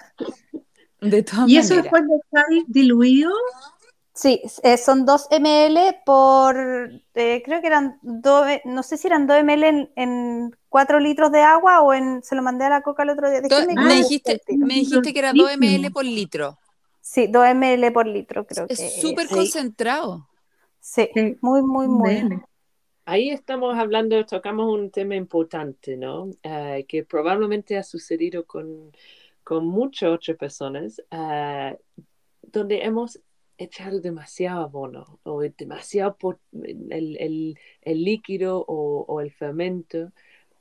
[1.47, 3.31] ¿Y eso es cuando está diluido?
[4.13, 6.57] Sí, eh, son 2 ml por,
[7.15, 11.01] eh, creo que eran, dos, eh, no sé si eran 2 ml en, en 4
[11.01, 13.41] litros de agua o en, se lo mandé a la coca el otro día.
[13.41, 16.59] Do- me, lo dijiste, me dijiste que era 2 ml por litro.
[17.01, 19.35] Sí, 2 ml por litro creo que Es súper sí.
[19.35, 20.29] concentrado.
[20.81, 21.09] Sí,
[21.41, 22.43] muy, muy, muy.
[23.05, 26.31] Ahí estamos hablando, tocamos un tema importante, ¿no?
[26.43, 28.93] Eh, que probablemente ha sucedido con,
[29.51, 31.77] con muchas otras personas, eh,
[32.43, 33.21] donde hemos
[33.59, 40.13] echado demasiado abono o demasiado po- el, el- el líquido o, o el fermento,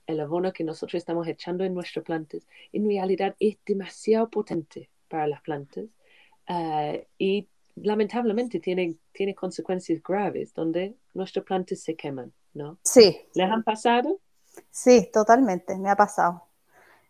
[0.08, 5.28] el abono que nosotros estamos echando en nuestras plantas, en realidad es demasiado potente para
[5.28, 5.86] las plantas
[6.48, 12.78] eh, y lamentablemente tiene, tiene consecuencias graves donde nuestras plantas se queman, ¿no?
[12.84, 14.20] Sí, ¿Les han pasado?
[14.72, 16.44] sí, totalmente, me ha pasado.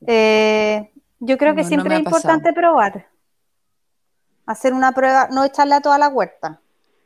[0.08, 3.08] Eh, yo creo que No, no siempre me es importante probar.
[4.45, 6.60] Hacer una prueba, no echarle a toda la huerta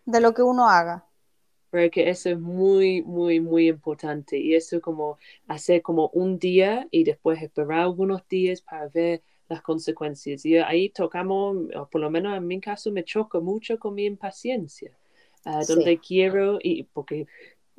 [0.06, 1.06] de lo que uno haga.
[1.70, 4.38] Porque eso es muy, muy, muy importante.
[4.38, 9.62] Y eso como hacer como un día y después esperar algunos días para ver las
[9.64, 10.46] consecuencias.
[10.46, 14.06] Y ahí tocamos, o por lo menos en mi caso, me choca mucho con mi
[14.06, 14.92] impaciencia.
[15.60, 15.82] Sí.
[15.84, 17.28] Donde quiero, y porque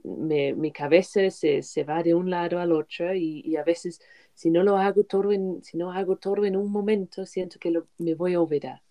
[0.05, 4.01] me- mi cabeza se, se va de un lado al otro y, y a veces
[4.35, 7.71] si no lo hago todo en, si no hago todo en un momento, siento que
[7.71, 8.83] lo- me voy a olvidar.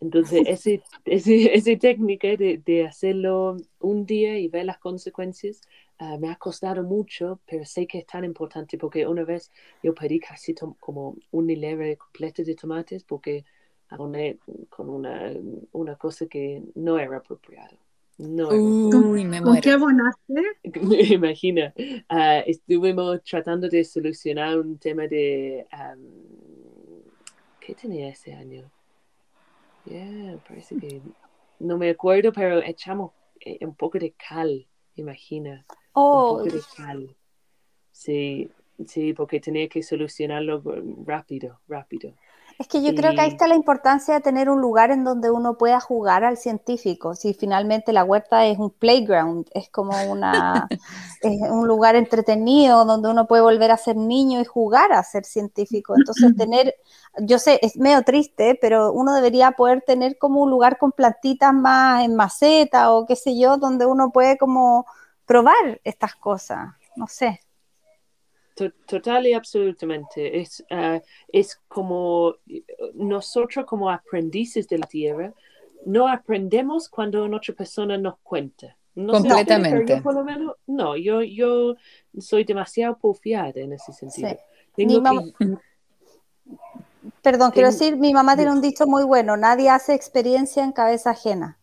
[0.00, 5.60] Entonces, ese, ese- esa técnica de, de hacerlo un día y ver las consecuencias
[5.98, 9.50] ah, me ha costado mucho, pero sé que es tan importante porque una vez
[9.82, 13.44] yo pedí casi como un hilera completa de tomates porque
[13.88, 14.38] aboné
[14.70, 15.32] con una,
[15.72, 17.78] una cosa que no era apropiada.
[18.18, 19.72] No Uy, me ¿Con qué muero.
[19.72, 20.42] abonaste?
[21.12, 21.74] Imagina,
[22.08, 25.66] ah, estuvimos tratando de solucionar un tema de...
[25.70, 25.98] am,
[27.60, 28.70] ¿Qué tenía ese año?
[29.86, 31.00] Yeah, parece que...
[31.60, 35.64] No me acuerdo, pero echamos eh, un poco de cal, imagina.
[36.10, 37.16] Un Oh, poco de cal.
[37.92, 38.50] Sí,
[38.86, 40.62] sí, porque tenía que solucionarlo
[41.06, 42.14] rápido, rápido.
[42.58, 45.30] Es que yo creo que ahí está la importancia de tener un lugar en donde
[45.30, 47.14] uno pueda jugar al científico.
[47.14, 50.68] Si finalmente la huerta es un playground, es como una,
[51.22, 55.24] es un lugar entretenido donde uno puede volver a ser niño y jugar a ser
[55.24, 55.94] científico.
[55.96, 56.76] Entonces tener,
[57.18, 61.52] yo sé, es medio triste, pero uno debería poder tener como un lugar con plantitas
[61.52, 64.86] más en maceta o qué sé yo, donde uno puede como
[65.26, 66.68] probar estas cosas.
[66.96, 67.40] No sé.
[68.54, 70.40] To- Total y absolutamente.
[70.40, 72.34] Es, ah, es como
[72.94, 75.32] nosotros como aprendices de la tierra,
[75.86, 78.76] no aprendemos cuando otra persona nos cuenta.
[78.94, 79.96] No sé Completamente.
[79.96, 81.74] yo por lo menos, no, yo, yo
[82.18, 84.28] soy demasiado porfiada en ese sentido.
[84.30, 84.36] Sí.
[84.76, 85.56] Tengo Mi mamá- que-
[87.22, 91.10] Perdón, quiero decir, mi mamá tiene un dicho muy bueno, nadie hace experiencia en cabeza
[91.10, 91.58] ajena.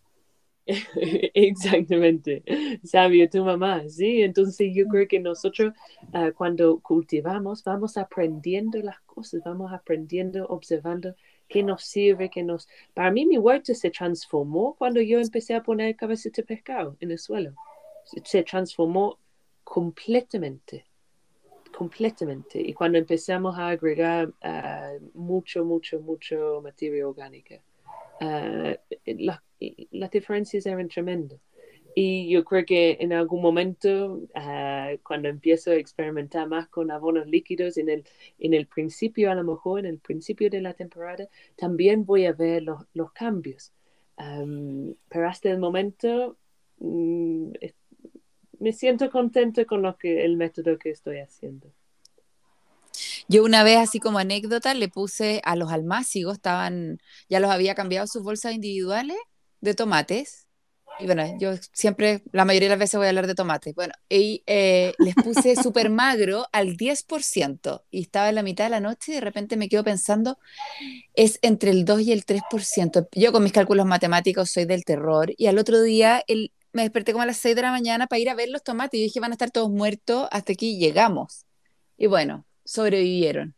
[1.33, 2.43] Exactamente,
[2.83, 5.73] sabio tu mamá, sí, entonces yo creo que nosotros
[6.13, 11.15] ah, cuando cultivamos vamos aprendiendo las cosas, vamos aprendiendo, observando
[11.47, 12.67] qué nos sirve, qué nos...
[12.93, 17.11] Para mí mi huerto se transformó cuando yo empecé a poner cabezas de pescado en
[17.11, 17.53] el suelo,
[18.23, 19.17] se, transformó
[19.63, 20.85] completamente,
[21.75, 27.59] completamente, y cuando empezamos a agregar ah, mucho, mucho, mucho materia orgánica.
[28.21, 29.43] ah, la-
[29.91, 31.39] las diferencias eran tremendas.
[31.93, 37.27] Y yo creo que en algún momento, ah, cuando empiezo a experimentar más con abonos
[37.27, 38.05] líquidos, en el,
[38.39, 42.33] en el principio, a lo mejor, en el principio de la temporada, también voy a
[42.33, 43.73] ver los, los cambios.
[44.17, 46.37] Am, pero hasta el momento,
[46.79, 47.51] mm,
[48.59, 51.73] me siento contento con lo que, el método que estoy haciendo.
[53.31, 57.75] Yo una vez, así como anécdota, le puse a los almácigos, estaban, ya los había
[57.75, 59.15] cambiado sus bolsas individuales
[59.61, 60.47] de tomates.
[60.99, 63.73] Y bueno, yo siempre, la mayoría de las veces voy a hablar de tomates.
[63.73, 67.83] Bueno, y eh, les puse súper magro al 10%.
[67.89, 70.37] Y estaba en la mitad de la noche y de repente me quedo pensando,
[71.13, 73.07] es entre el 2 y el 3%.
[73.13, 75.33] Yo con mis cálculos matemáticos soy del terror.
[75.37, 76.21] Y al otro día
[76.73, 78.99] me desperté como a las 6 de la mañana para ir a ver los tomates.
[78.99, 81.45] Y dije, van a estar todos muertos hasta aquí llegamos.
[81.97, 83.53] Y bueno, sobrevivieron.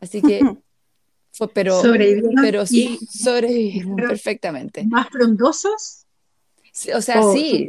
[0.00, 0.40] Así que
[1.32, 2.34] fue, pero, ¿Sobrevivieron?
[2.40, 4.84] pero sí, sobrevivieron pero- perfectamente.
[4.84, 6.06] ¿Más frondosos?
[6.72, 7.68] Sí, O sea, ¿O sí.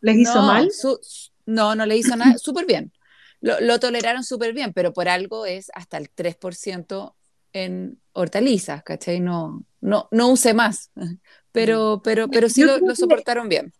[0.00, 0.70] ¿Les hizo no, mal?
[0.70, 0.98] su-
[1.46, 2.92] no, no le hizo nada, súper bien.
[3.40, 7.14] Lo, lo toleraron súper bien, pero por algo es hasta el 3%
[7.52, 9.20] en hortalizas, ¿cachai?
[9.20, 10.90] No, no, no use más,
[11.52, 13.72] pero, pero, pero sí lo, lo soportaron bien.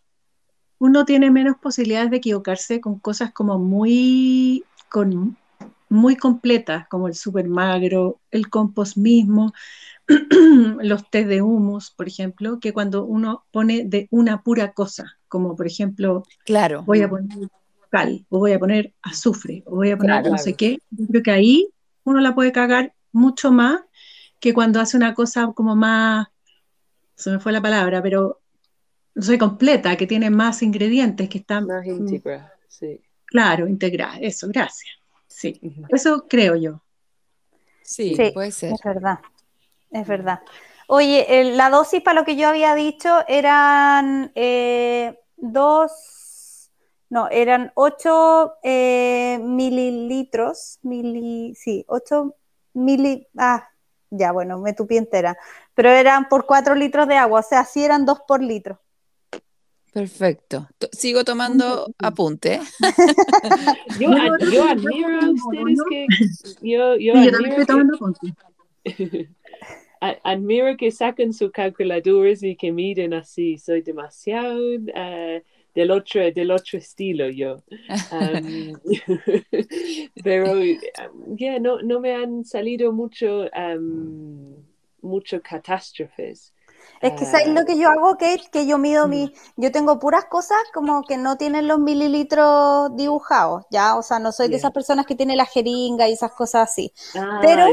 [0.79, 5.37] Uno tiene menos posibilidades de equivocarse con cosas como muy, con,
[5.93, 9.53] muy completas, como el super magro, el compost mismo,
[10.81, 15.55] los test de humus, por ejemplo, que cuando uno pone de una pura cosa, como
[15.55, 16.83] por ejemplo, claro.
[16.83, 17.47] voy a poner
[17.91, 21.23] cal, o voy a poner azufre, o voy a poner no sé qué, yo creo
[21.23, 21.69] que ahí
[22.05, 23.81] uno la puede cagar mucho más
[24.39, 26.27] que cuando hace una cosa como más,
[27.15, 28.41] se me fue la palabra, pero
[29.13, 31.67] no sé, completa, que tiene más ingredientes, que están...
[31.67, 32.99] Más íntegra, sí.
[33.25, 35.02] Claro, integrar, eso, gracias.
[35.33, 36.81] Sí, eso creo yo.
[37.81, 38.73] Sí, puede ser.
[38.73, 39.19] Es verdad,
[39.91, 40.41] es verdad.
[40.87, 46.71] Oye, la dosis para lo que yo había dicho eran eh, dos,
[47.09, 52.35] no, eran ocho eh, mililitros, mili, sí, ocho
[52.73, 53.67] mili, ah,
[54.11, 55.35] ya, bueno, me tupí entera,
[55.73, 58.79] pero eran por cuatro litros de agua, o sea, sí eran dos por litro.
[59.93, 60.67] Perfecto.
[60.91, 62.59] Sigo tomando apunte.
[63.99, 64.09] yo,
[64.51, 66.07] yo admiro a ustedes que
[66.61, 68.33] yo, yo, admiro estoy tomando apunte.
[70.23, 73.59] admiro que saquen sus calculadores y que miden así.
[73.59, 75.41] Soy demasiado uh,
[75.75, 77.63] del otro del otro estilo yo.
[78.11, 78.73] Um,
[80.23, 80.55] pero
[81.27, 84.55] ya no, no me han salido mucho um,
[85.03, 86.51] mucho catástrofes.
[87.03, 88.43] Es que ¿sabes lo que yo hago, Kate?
[88.49, 89.61] Que yo mido mi, mm.
[89.61, 93.97] yo tengo puras cosas como que no tienen los mililitros dibujados, ¿ya?
[93.97, 96.93] O sea, no soy de esas personas que tienen la jeringa y esas cosas así.
[97.13, 97.65] Ah, Pero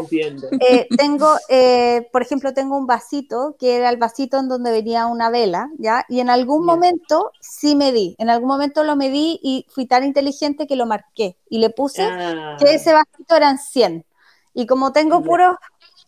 [0.61, 5.07] eh, tengo, eh, por ejemplo, tengo un vasito, que era el vasito en donde venía
[5.07, 6.05] una vela, ¿ya?
[6.09, 10.67] Y en algún momento sí medí, en algún momento lo medí y fui tan inteligente
[10.67, 12.57] que lo marqué y le puse que ah.
[12.63, 14.05] ese vasito eran 100.
[14.55, 15.55] Y como tengo puros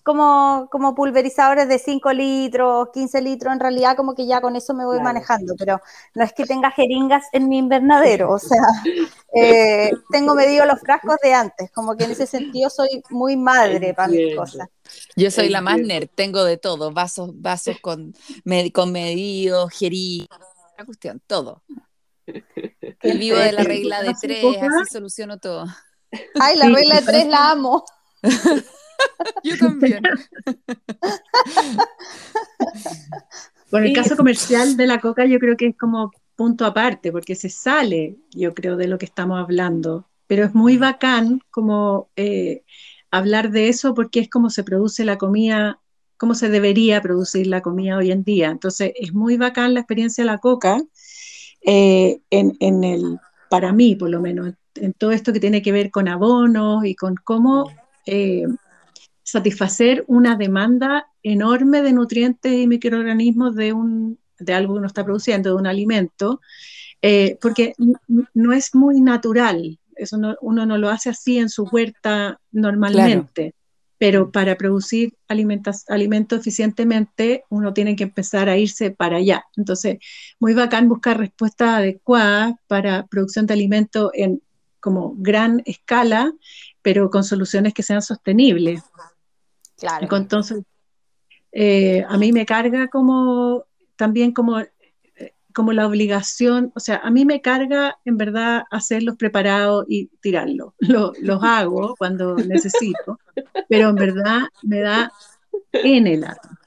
[0.02, 4.74] como, como pulverizadores de 5 litros, 15 litros, en realidad como que ya con eso
[4.74, 5.80] me voy manejando, pero
[6.14, 8.62] no es que tenga jeringas en mi invernadero, o sea,
[9.34, 13.94] eh, tengo medido los frascos de antes, como que en ese sentido soy muy madre
[13.94, 14.68] para mis cosas.
[15.16, 18.14] Yo soy la más nerd, tengo de todo, vasos, vasos con,
[18.72, 20.40] con medidos, jeringas,
[20.76, 21.62] la cuestión, todo.
[22.26, 25.66] El vivo de la regla de tres, así soluciono todo.
[26.40, 27.84] Ay, la regla de tres la amo.
[29.44, 30.02] Yo también.
[33.70, 37.34] Bueno, el caso comercial de la coca yo creo que es como punto aparte, porque
[37.34, 40.10] se sale, yo creo, de lo que estamos hablando.
[40.26, 42.64] Pero es muy bacán como eh,
[43.10, 45.80] hablar de eso porque es como se produce la comida,
[46.18, 48.50] cómo se debería producir la comida hoy en día.
[48.50, 50.78] Entonces, es muy bacán la experiencia de la coca
[51.62, 55.90] eh, en, el, para mí, por lo menos, en todo esto que tiene que ver
[55.90, 57.70] con abonos y con cómo
[58.04, 58.44] eh,
[59.32, 65.06] satisfacer una demanda enorme de nutrientes y microorganismos de, un, de algo que uno está
[65.06, 66.42] produciendo, de un alimento,
[67.00, 67.72] eh, porque
[68.34, 73.54] no es muy natural, eso uno no lo hace así en su huerta normalmente.
[73.96, 79.44] Pero para producir alimentos, alimentos eficientemente, uno tiene que empezar a irse para allá.
[79.56, 79.98] Entonces,
[80.40, 84.42] muy bacán buscar respuestas adecuadas para producción de alimentos en
[84.80, 86.32] como gran escala,
[86.82, 88.82] pero con soluciones que sean sostenibles.
[89.82, 90.16] Claro.
[90.16, 90.62] Entonces,
[91.50, 93.64] eh, a mí me carga como
[93.96, 94.70] también como, eh,
[95.52, 100.74] como la obligación, o sea, a mí me carga en verdad hacerlos preparados y tirarlos.
[100.78, 103.18] los hago cuando necesito,
[103.68, 105.12] pero en verdad me da
[105.72, 106.60] en el alma.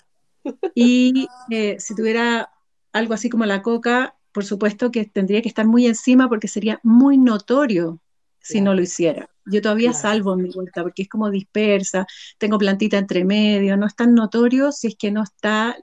[0.74, 2.50] Y eh, si tuviera
[2.92, 6.82] algo así como la coca, por supuesto que tendría que estar muy encima porque sería
[6.84, 8.02] muy notorio
[8.46, 9.28] si no lo hiciera.
[9.46, 12.06] Yo todavía salvo en mi vuelta porque es como dispersa,
[12.38, 15.76] tengo plantita entre medio, no es tan notorio si es que no está,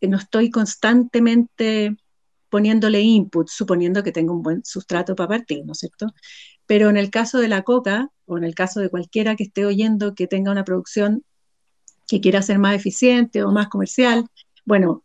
[0.00, 1.96] no estoy constantemente
[2.48, 6.06] poniéndole input, suponiendo que tengo un buen sustrato para partir, ¿no es cierto?
[6.66, 9.66] Pero en el caso de la coca, o en el caso de cualquiera que esté
[9.66, 11.22] oyendo que tenga una producción
[12.08, 14.26] que quiera ser más eficiente o más comercial,
[14.64, 15.04] bueno,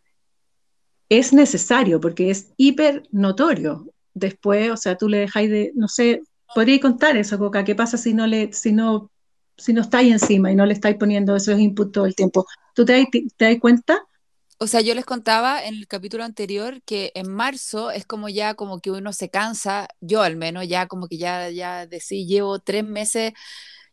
[1.09, 3.91] es necesario porque es hiper notorio.
[4.13, 7.97] Después, o sea, tú le dejáis de, no sé, podría contar eso, Coca, ¿qué pasa
[7.97, 9.11] si no le, si no,
[9.57, 12.45] si no estáis encima y no le estáis poniendo esos inputs todo el tiempo?
[12.73, 14.01] ¿Tú te, te, das cuenta?
[14.57, 18.53] O sea, yo les contaba en el capítulo anterior que en marzo es como ya
[18.53, 22.59] como que uno se cansa, yo al menos ya como que ya, ya decí, llevo
[22.59, 23.33] tres meses,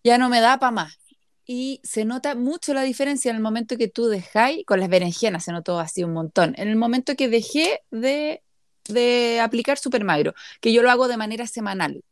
[0.05, 0.99] ya no me da para más.
[1.45, 5.45] Y se nota mucho la diferencia en el momento que tú dejáis, con las berenjenas
[5.45, 8.43] se notó así un montón, en el momento que dejé de,
[8.89, 12.05] de aplicar Supermagro, que yo lo hago de manera semanal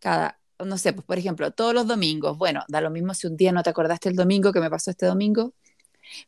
[0.00, 3.36] cada, no sé, pues por ejemplo, todos los domingos, bueno, da lo mismo si un
[3.36, 5.54] día no te acordaste el domingo que me pasó este domingo,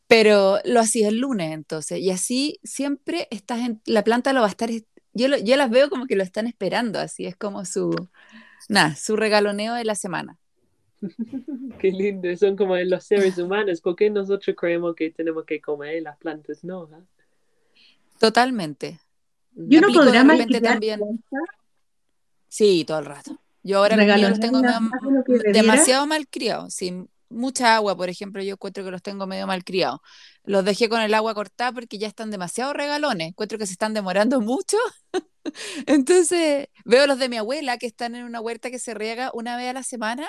[0.06, 4.46] pero lo hacía el lunes entonces, y así siempre estás en, la planta lo va
[4.46, 8.08] a estar, yo, yo las veo como que lo están esperando, así es como su,
[8.68, 10.38] nada, su regaloneo de la semana.
[11.78, 13.80] Qué lindo, son como los seres humanos.
[13.80, 16.88] ¿Por qué nosotros creemos que tenemos que comer y las plantas no?
[16.92, 17.00] ah?
[18.18, 19.00] Totalmente.
[19.54, 19.88] Yo no
[20.24, 21.00] malcriar también.
[22.48, 23.41] Sí, todo el rato.
[23.62, 24.80] Yo ahora los tengo más
[25.52, 29.64] demasiado mal criados, sin mucha agua, por ejemplo, yo encuentro que los tengo medio mal
[29.64, 30.00] criados.
[30.44, 33.94] Los dejé con el agua cortada porque ya están demasiado regalones, encuentro que se están
[33.94, 34.76] demorando mucho.
[35.86, 39.56] Entonces, veo los de mi abuela que están en una huerta que se riega una
[39.56, 40.28] vez a la semana.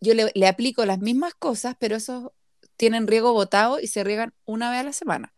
[0.00, 2.30] Yo le, le aplico las mismas cosas, pero esos
[2.76, 5.34] tienen riego botado y se riegan una vez a la semana.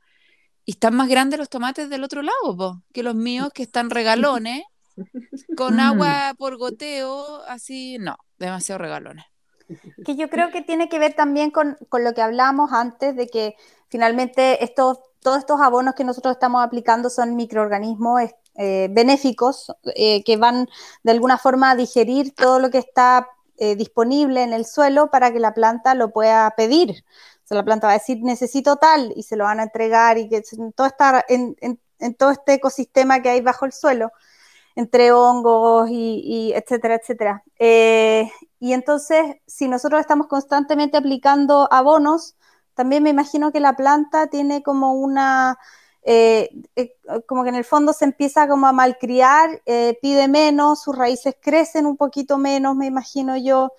[0.64, 3.90] Y están más grandes los tomates del otro lado, po, que los míos que están
[3.90, 4.62] regalones,
[5.56, 5.80] con Mm.
[5.80, 9.24] agua por goteo, así, no, demasiado regalones.
[10.04, 13.26] Que yo creo que tiene que ver también con, con lo que hablábamos antes, de
[13.28, 13.56] que
[13.88, 18.22] finalmente estos, todos estos abonos que nosotros estamos aplicando son microorganismos
[18.56, 20.68] eh, benéficos eh, que van
[21.02, 23.26] de alguna forma a digerir todo lo que está
[23.56, 27.04] eh, disponible en el suelo para que la planta lo pueda pedir.
[27.44, 30.18] O sea, la planta va a decir, necesito tal, y se lo van a entregar,
[30.18, 33.72] y que en todo, esta- en, en- en todo este ecosistema que hay bajo el
[33.72, 34.12] suelo,
[34.76, 37.44] entre hongos y, y etcétera, etcétera.
[37.58, 42.36] Eh, y entonces, si nosotros estamos constantemente aplicando abonos,
[42.74, 45.58] también me imagino que la planta tiene como una,
[46.02, 46.96] eh, eh,
[47.26, 49.62] como que en el fondo se empieza como a malcriar,
[50.02, 53.72] pide menos, sus raíces crecen un poquito menos, me imagino yo.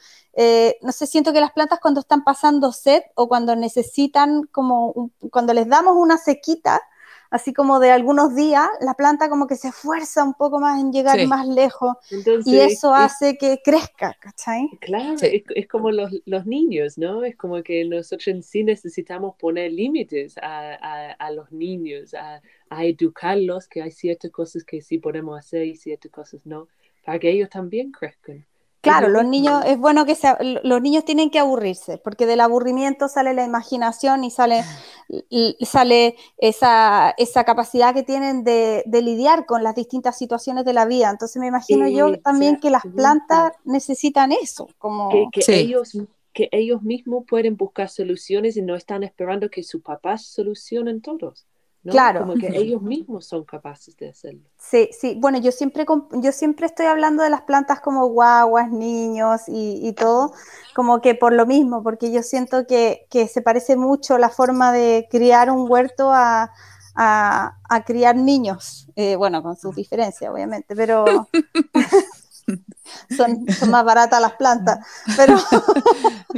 [0.82, 5.54] No sé, siento que las plantas cuando están pasando sed o cuando necesitan como, cuando
[5.54, 6.82] les damos una sequita,
[7.30, 10.92] así como de algunos días, la planta como que se esfuerza un poco más en
[10.92, 11.28] llegar Sí.
[11.28, 14.70] más lejos Entonces, y eso es- hace que crezca, ¿cachai?
[14.82, 15.28] Claro, Sí.
[15.28, 17.24] es, es como los, los niños, ¿no?
[17.24, 22.42] Es como que nosotros en sí necesitamos poner límites a, a, a los niños, a,
[22.70, 26.68] a educarlos, que hay ciertas cosas que sí podemos hacer y ciertas cosas no,
[27.04, 28.46] para que ellos también crezcan.
[28.92, 30.34] Claro, los niños, es bueno que se,
[30.64, 34.64] los niños tienen que aburrirse, porque del aburrimiento sale la imaginación y sale,
[35.30, 40.74] y sale esa, esa capacidad que tienen de, de lidiar con las distintas situaciones de
[40.74, 41.10] la vida.
[41.10, 45.10] Entonces me imagino yo también que las plantas necesitan eso, como...
[45.10, 45.54] que, que Sí.
[45.54, 45.98] ellos,
[46.34, 51.46] que ellos mismos pueden buscar soluciones y no están esperando que sus papás solucionen todos.
[51.86, 51.94] ¿No?
[51.94, 52.20] Claro.
[52.20, 54.50] Como que ellos mismos son capaces de hacerlo.
[54.58, 58.72] Sí, sí, bueno, yo siempre, comp- yo siempre estoy hablando de las plantas como guaguas,
[58.72, 60.34] niños y, y todo,
[60.74, 64.72] como que por lo mismo, porque yo siento que, que se parece mucho la forma
[64.72, 66.52] de criar un huerto a,
[66.96, 71.30] a- a criar niños, Eh, bueno, con sus diferencias, obviamente, pero
[73.10, 74.80] son, son más baratas las plantas,
[75.16, 75.38] pero,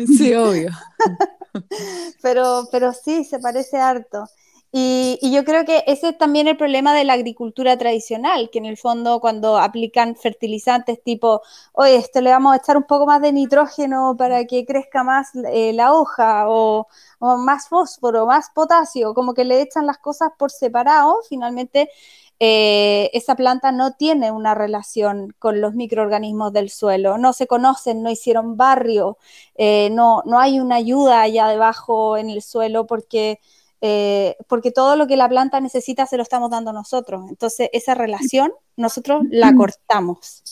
[0.07, 0.69] Sí, obvio.
[2.21, 4.25] pero, pero sí, se parece harto.
[4.72, 8.65] Y, yo creo que ese es también el problema de la agricultura tradicional, que en
[8.65, 11.41] el fondo cuando aplican fertilizantes tipo,
[11.74, 15.30] oye, esto le vamos a echar un poco más de nitrógeno para que crezca más
[15.51, 16.88] eh, la hoja, o,
[17.20, 21.89] o más fósforo, más potasio, como que le echan las cosas por separado, finalmente
[22.39, 28.03] eh, esa planta no tiene una relación con los microorganismos del suelo, no se conocen,
[28.03, 29.18] no hicieron barrio,
[29.55, 33.39] eh, no, no hay una ayuda allá debajo en el suelo porque,
[33.82, 37.25] eh, porque todo lo que la planta necesita se lo estamos dando nosotros.
[37.30, 40.43] Entonces, esa relación nosotros la cortamos.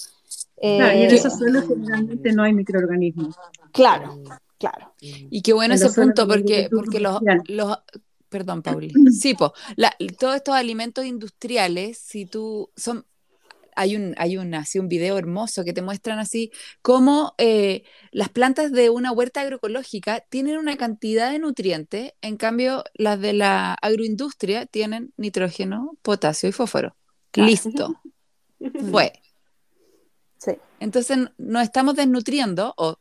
[0.58, 3.36] Claro, y en Eh, esos suelos generalmente no hay microorganismos.
[3.72, 4.22] claro,
[4.58, 4.94] claro.
[5.00, 7.78] Y qué bueno En ese punto, porque, porque los, los,
[8.30, 8.92] perdón, Pauli.
[9.12, 13.06] Sí, po, la- todos estos alimentos industriales, si tú, son,
[13.76, 16.52] hay un, hay un, así un video hermoso que te muestran así
[16.82, 22.84] cómo eh, las plantas de una huerta agroecológica tienen una cantidad de nutrientes, en cambio
[22.94, 26.96] las de la agroindustria tienen nitrógeno, potasio y fósforo.
[27.32, 27.50] Claro.
[27.50, 28.02] Listo,
[28.92, 29.14] fue.
[30.38, 30.54] Sí.
[30.80, 32.98] Entonces nos estamos desnutriendo, o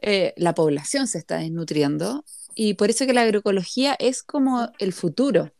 [0.00, 2.24] eh, la población se está desnutriendo,
[2.54, 5.52] y por eso que la agroecología es como el futuro.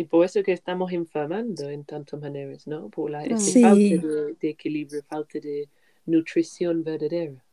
[0.00, 2.88] Y por eso que estamos enfermando en tantas maneras, ¿no?
[2.90, 3.60] Por la Sí.
[3.60, 5.68] falta de, de equilibrio, falta de
[6.06, 7.44] nutrición verdadera.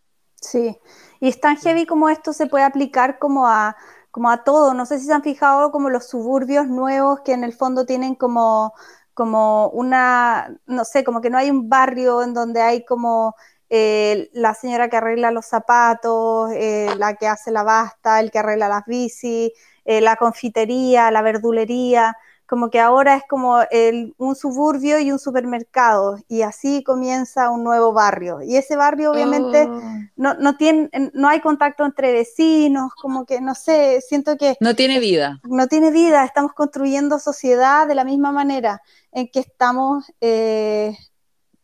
[0.41, 0.77] Sí,
[1.19, 3.75] y es tan heavy como esto se puede aplicar como a,
[4.11, 4.73] como a todo.
[4.73, 8.15] No sé si se han fijado como los suburbios nuevos que en el fondo tienen
[8.15, 8.73] como,
[9.13, 13.35] como una, no sé, como que no hay un barrio en donde hay como
[13.69, 18.39] eh, la señora que arregla los zapatos, eh, la que hace la basta, el que
[18.39, 19.51] arregla las bicis,
[19.85, 22.15] eh, la confitería, la verdulería.
[22.47, 27.63] Como que ahora es como el- un suburbio y un supermercado, y así comienza un
[27.63, 28.41] nuevo barrio.
[28.41, 29.81] Y ese barrio, obviamente, Oh.
[30.15, 34.75] no, no, tiene, no hay contacto entre vecinos, como que no sé, siento que No
[34.75, 35.39] tiene vida.
[35.43, 38.81] no tiene vida, estamos construyendo sociedad de la misma manera
[39.11, 40.95] en que estamos eh,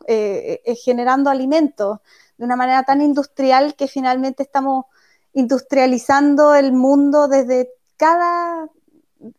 [0.07, 1.99] eh, eh, generando alimentos.
[2.37, 4.85] de una manera tan industrial que finalmente estamos
[5.33, 8.67] industrializando el mundo desde cada,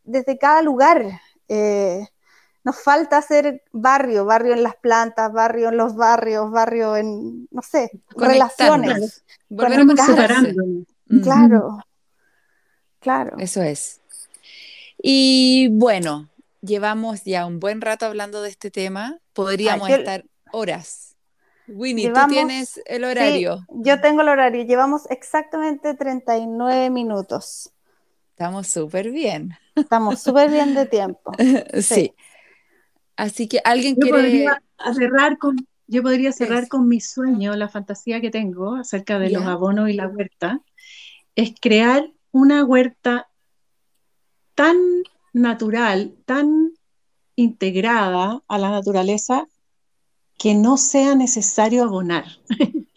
[0.04, 1.20] desde cada lugar.
[1.48, 2.06] Eh,
[2.64, 7.60] nos falta hacer barrio, barrio en las plantas, barrio en los barrios, barrio en, no
[7.62, 9.22] sé, relaciones.
[11.22, 11.84] Claro,
[13.00, 13.36] claro.
[13.38, 14.00] Eso es.
[14.96, 16.30] Y bueno,
[16.62, 19.18] llevamos ya un buen rato hablando de este tema.
[19.34, 21.14] Podríamos estar horas.
[21.68, 23.66] Winnie, tú tienes el horario.
[23.68, 24.64] yo tengo el horario.
[24.64, 27.73] Llevamos exactamente 39 minutos.
[28.34, 29.56] Estamos súper bien.
[29.76, 31.30] Estamos súper bien de tiempo.
[31.80, 32.12] sí.
[33.14, 34.22] Así que alguien yo quiere...
[34.22, 34.62] Podría
[34.92, 35.56] cerrar con,
[35.86, 39.92] yo podría cerrar con mi sueño, la fantasía que tengo acerca de los abonos y
[39.92, 40.60] la huerta,
[41.36, 43.28] es crear una huerta
[44.56, 44.76] tan
[45.32, 46.72] natural, tan
[47.36, 49.46] integrada a la naturaleza,
[50.36, 52.24] que no sea necesario abonar.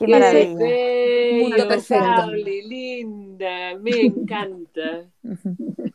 [0.00, 1.42] Qué maravilla.
[1.42, 2.32] Mundo perfecto.
[2.32, 5.10] linda, me encanta.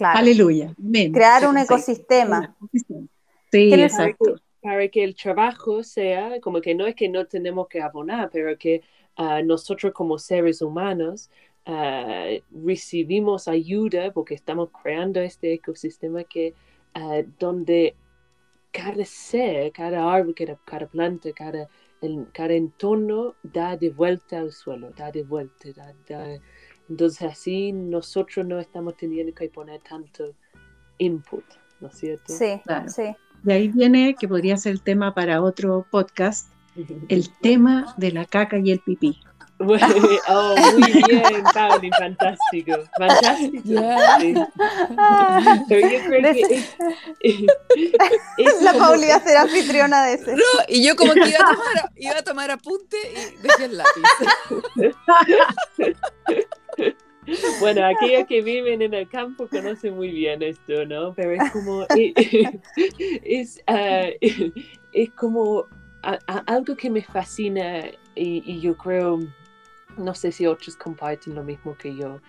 [0.00, 0.74] Aleluya.
[1.12, 2.56] Crear un ecosistema.
[3.50, 4.36] Sí, exacto.
[4.62, 8.56] Para que, el trabajo sea, como que no es que no tenemos que abonar, pero
[8.56, 8.80] que
[9.16, 11.30] ah, nosotros como seres humanos
[11.66, 16.54] ah, recibimos ayuda porque estamos creando este ecosistema que
[16.96, 17.94] uh, donde
[18.72, 21.68] cada ser, cada árbol, cada, planta, cada,
[22.32, 25.68] cada entorno da de vuelta al suelo, da de vuelta,
[26.08, 26.40] da,
[26.88, 30.34] entonces así nosotros no estamos teniendo que poner tanto
[30.98, 31.44] input,
[31.80, 32.32] ¿no es cierto?
[32.32, 33.14] Sí, sí.
[33.42, 36.48] De ahí viene, que podría ser el tema para otro podcast,
[37.08, 39.18] el tema de la caca y el pipí.
[40.28, 42.72] oh, muy bien, Pauli, fantástico.
[42.98, 43.62] Fantástico.
[45.68, 46.66] Pero yo creo que
[48.60, 50.32] la Pauli va a ser anfitriona de ese.
[50.34, 53.78] No, y yo como que iba a tomar, iba a tomar apunte y dejé el
[53.78, 54.02] lápiz.
[57.60, 61.14] Bueno, aquellos que viven en el campo conocen muy bien esto, ¿no?
[61.14, 64.08] Pero es como, es, ah,
[64.92, 65.66] es como
[66.46, 67.84] algo que me fascina
[68.14, 69.20] y, yo creo,
[69.96, 72.20] no sé si otros comparten lo mismo que yo,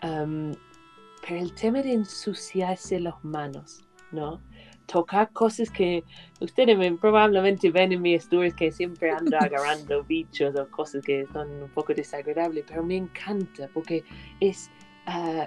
[0.00, 4.40] pero el tema de ensuciarse las manos, ¿no?
[4.86, 6.04] tocar cosas que
[6.40, 11.48] ustedes probablemente ven en mis stories que siempre ando agarrando bichos o cosas que son
[11.62, 14.04] un poco desagradables, pero me encanta porque
[14.40, 14.70] es
[15.06, 15.46] uh,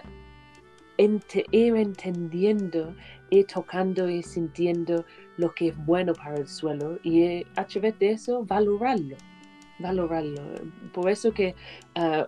[0.98, 2.96] ir entendiendo,
[3.30, 5.06] ir tocando y sintiendo
[5.38, 9.18] lo que es bueno para el suelo y a través de eso valorarlo,
[9.80, 10.42] valorarlo.
[10.94, 11.56] Por eso que
[11.96, 12.26] uh,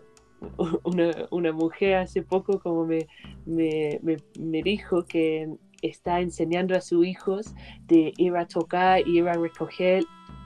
[0.83, 3.07] una, una, mujer hace poco como me,
[3.45, 3.99] me,
[4.39, 7.53] me dijo que está enseñando a sus hijos
[7.87, 10.03] de ir a tocar y ir a recoger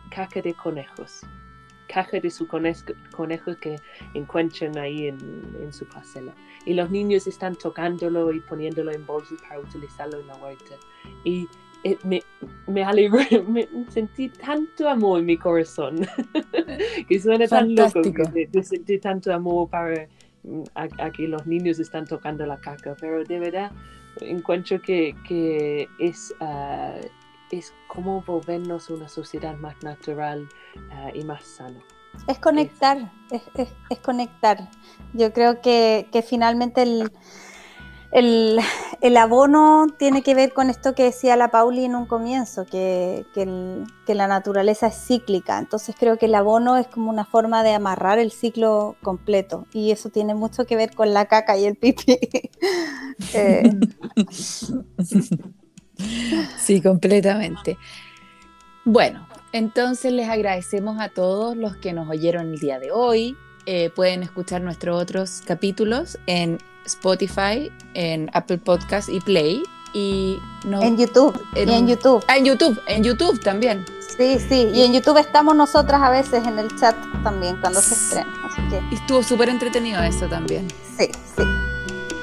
[0.10, 1.22] caja de conejos,
[1.88, 3.78] caja de sus conejos que
[4.14, 6.34] encuentran ahí en, su parcela.
[6.66, 10.76] Y los niños están tocándolo y poniéndolo en bolsas para utilizarlo en la huerta.
[11.24, 11.48] Y
[12.04, 12.22] me,
[12.68, 16.08] me alegré, me sentí tanto amor en mi corazón,
[17.08, 20.08] que suena tan loco de, sentir tanto amor para
[20.44, 23.72] mm, a, que los niños están tocando la caca, pero de verdad
[24.20, 27.08] encuentro que, que es, uh,
[27.52, 31.80] es como volvernos una sociedad más natural uh, y más sana.
[32.28, 34.70] Es conectar, es, es, es, conectar.
[35.14, 37.10] Yo creo que, que finalmente el,
[38.12, 38.60] el,
[39.18, 44.14] abono tiene que ver con esto que decía la Pauli en un comienzo, que, que,
[44.14, 45.58] la naturaleza es cíclica.
[45.58, 49.66] Entonces creo que el abono es como una forma de amarrar el ciclo completo.
[49.72, 52.20] Y eso tiene mucho que ver con la caca y el pipí.
[53.36, 53.70] Eh,
[56.58, 57.78] sí, completamente.
[58.84, 63.38] Bueno, entonces les agradecemos a todos los que nos oyeron el día de hoy.
[63.68, 69.64] Eh, pueden escuchar nuestros otros capítulos en Spotify, en Apple Podcast y Play.
[69.94, 71.38] Y en YouTube.
[71.56, 72.24] En, y en YouTube.
[72.28, 73.86] Ah, en YouTube, en YouTube también.
[74.18, 77.94] Sí, sí, y en YouTube estamos nosotras a veces en el chat también cuando se
[77.94, 78.32] estrena.
[78.46, 78.82] Así que...
[78.92, 80.68] Y estuvo súper entretenido eso también.
[80.98, 81.44] Sí, sí.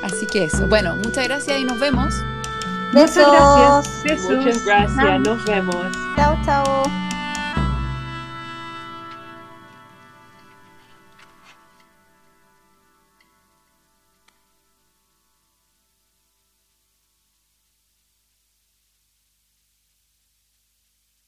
[0.03, 0.67] Así que eso.
[0.69, 2.15] Bueno, muchas gracias y nos vemos.
[2.93, 3.27] Besos.
[3.27, 4.31] Muchas gracias.
[4.31, 5.21] Muchas gracias.
[5.21, 5.87] Nos vemos.
[6.17, 7.18] Chao, chao.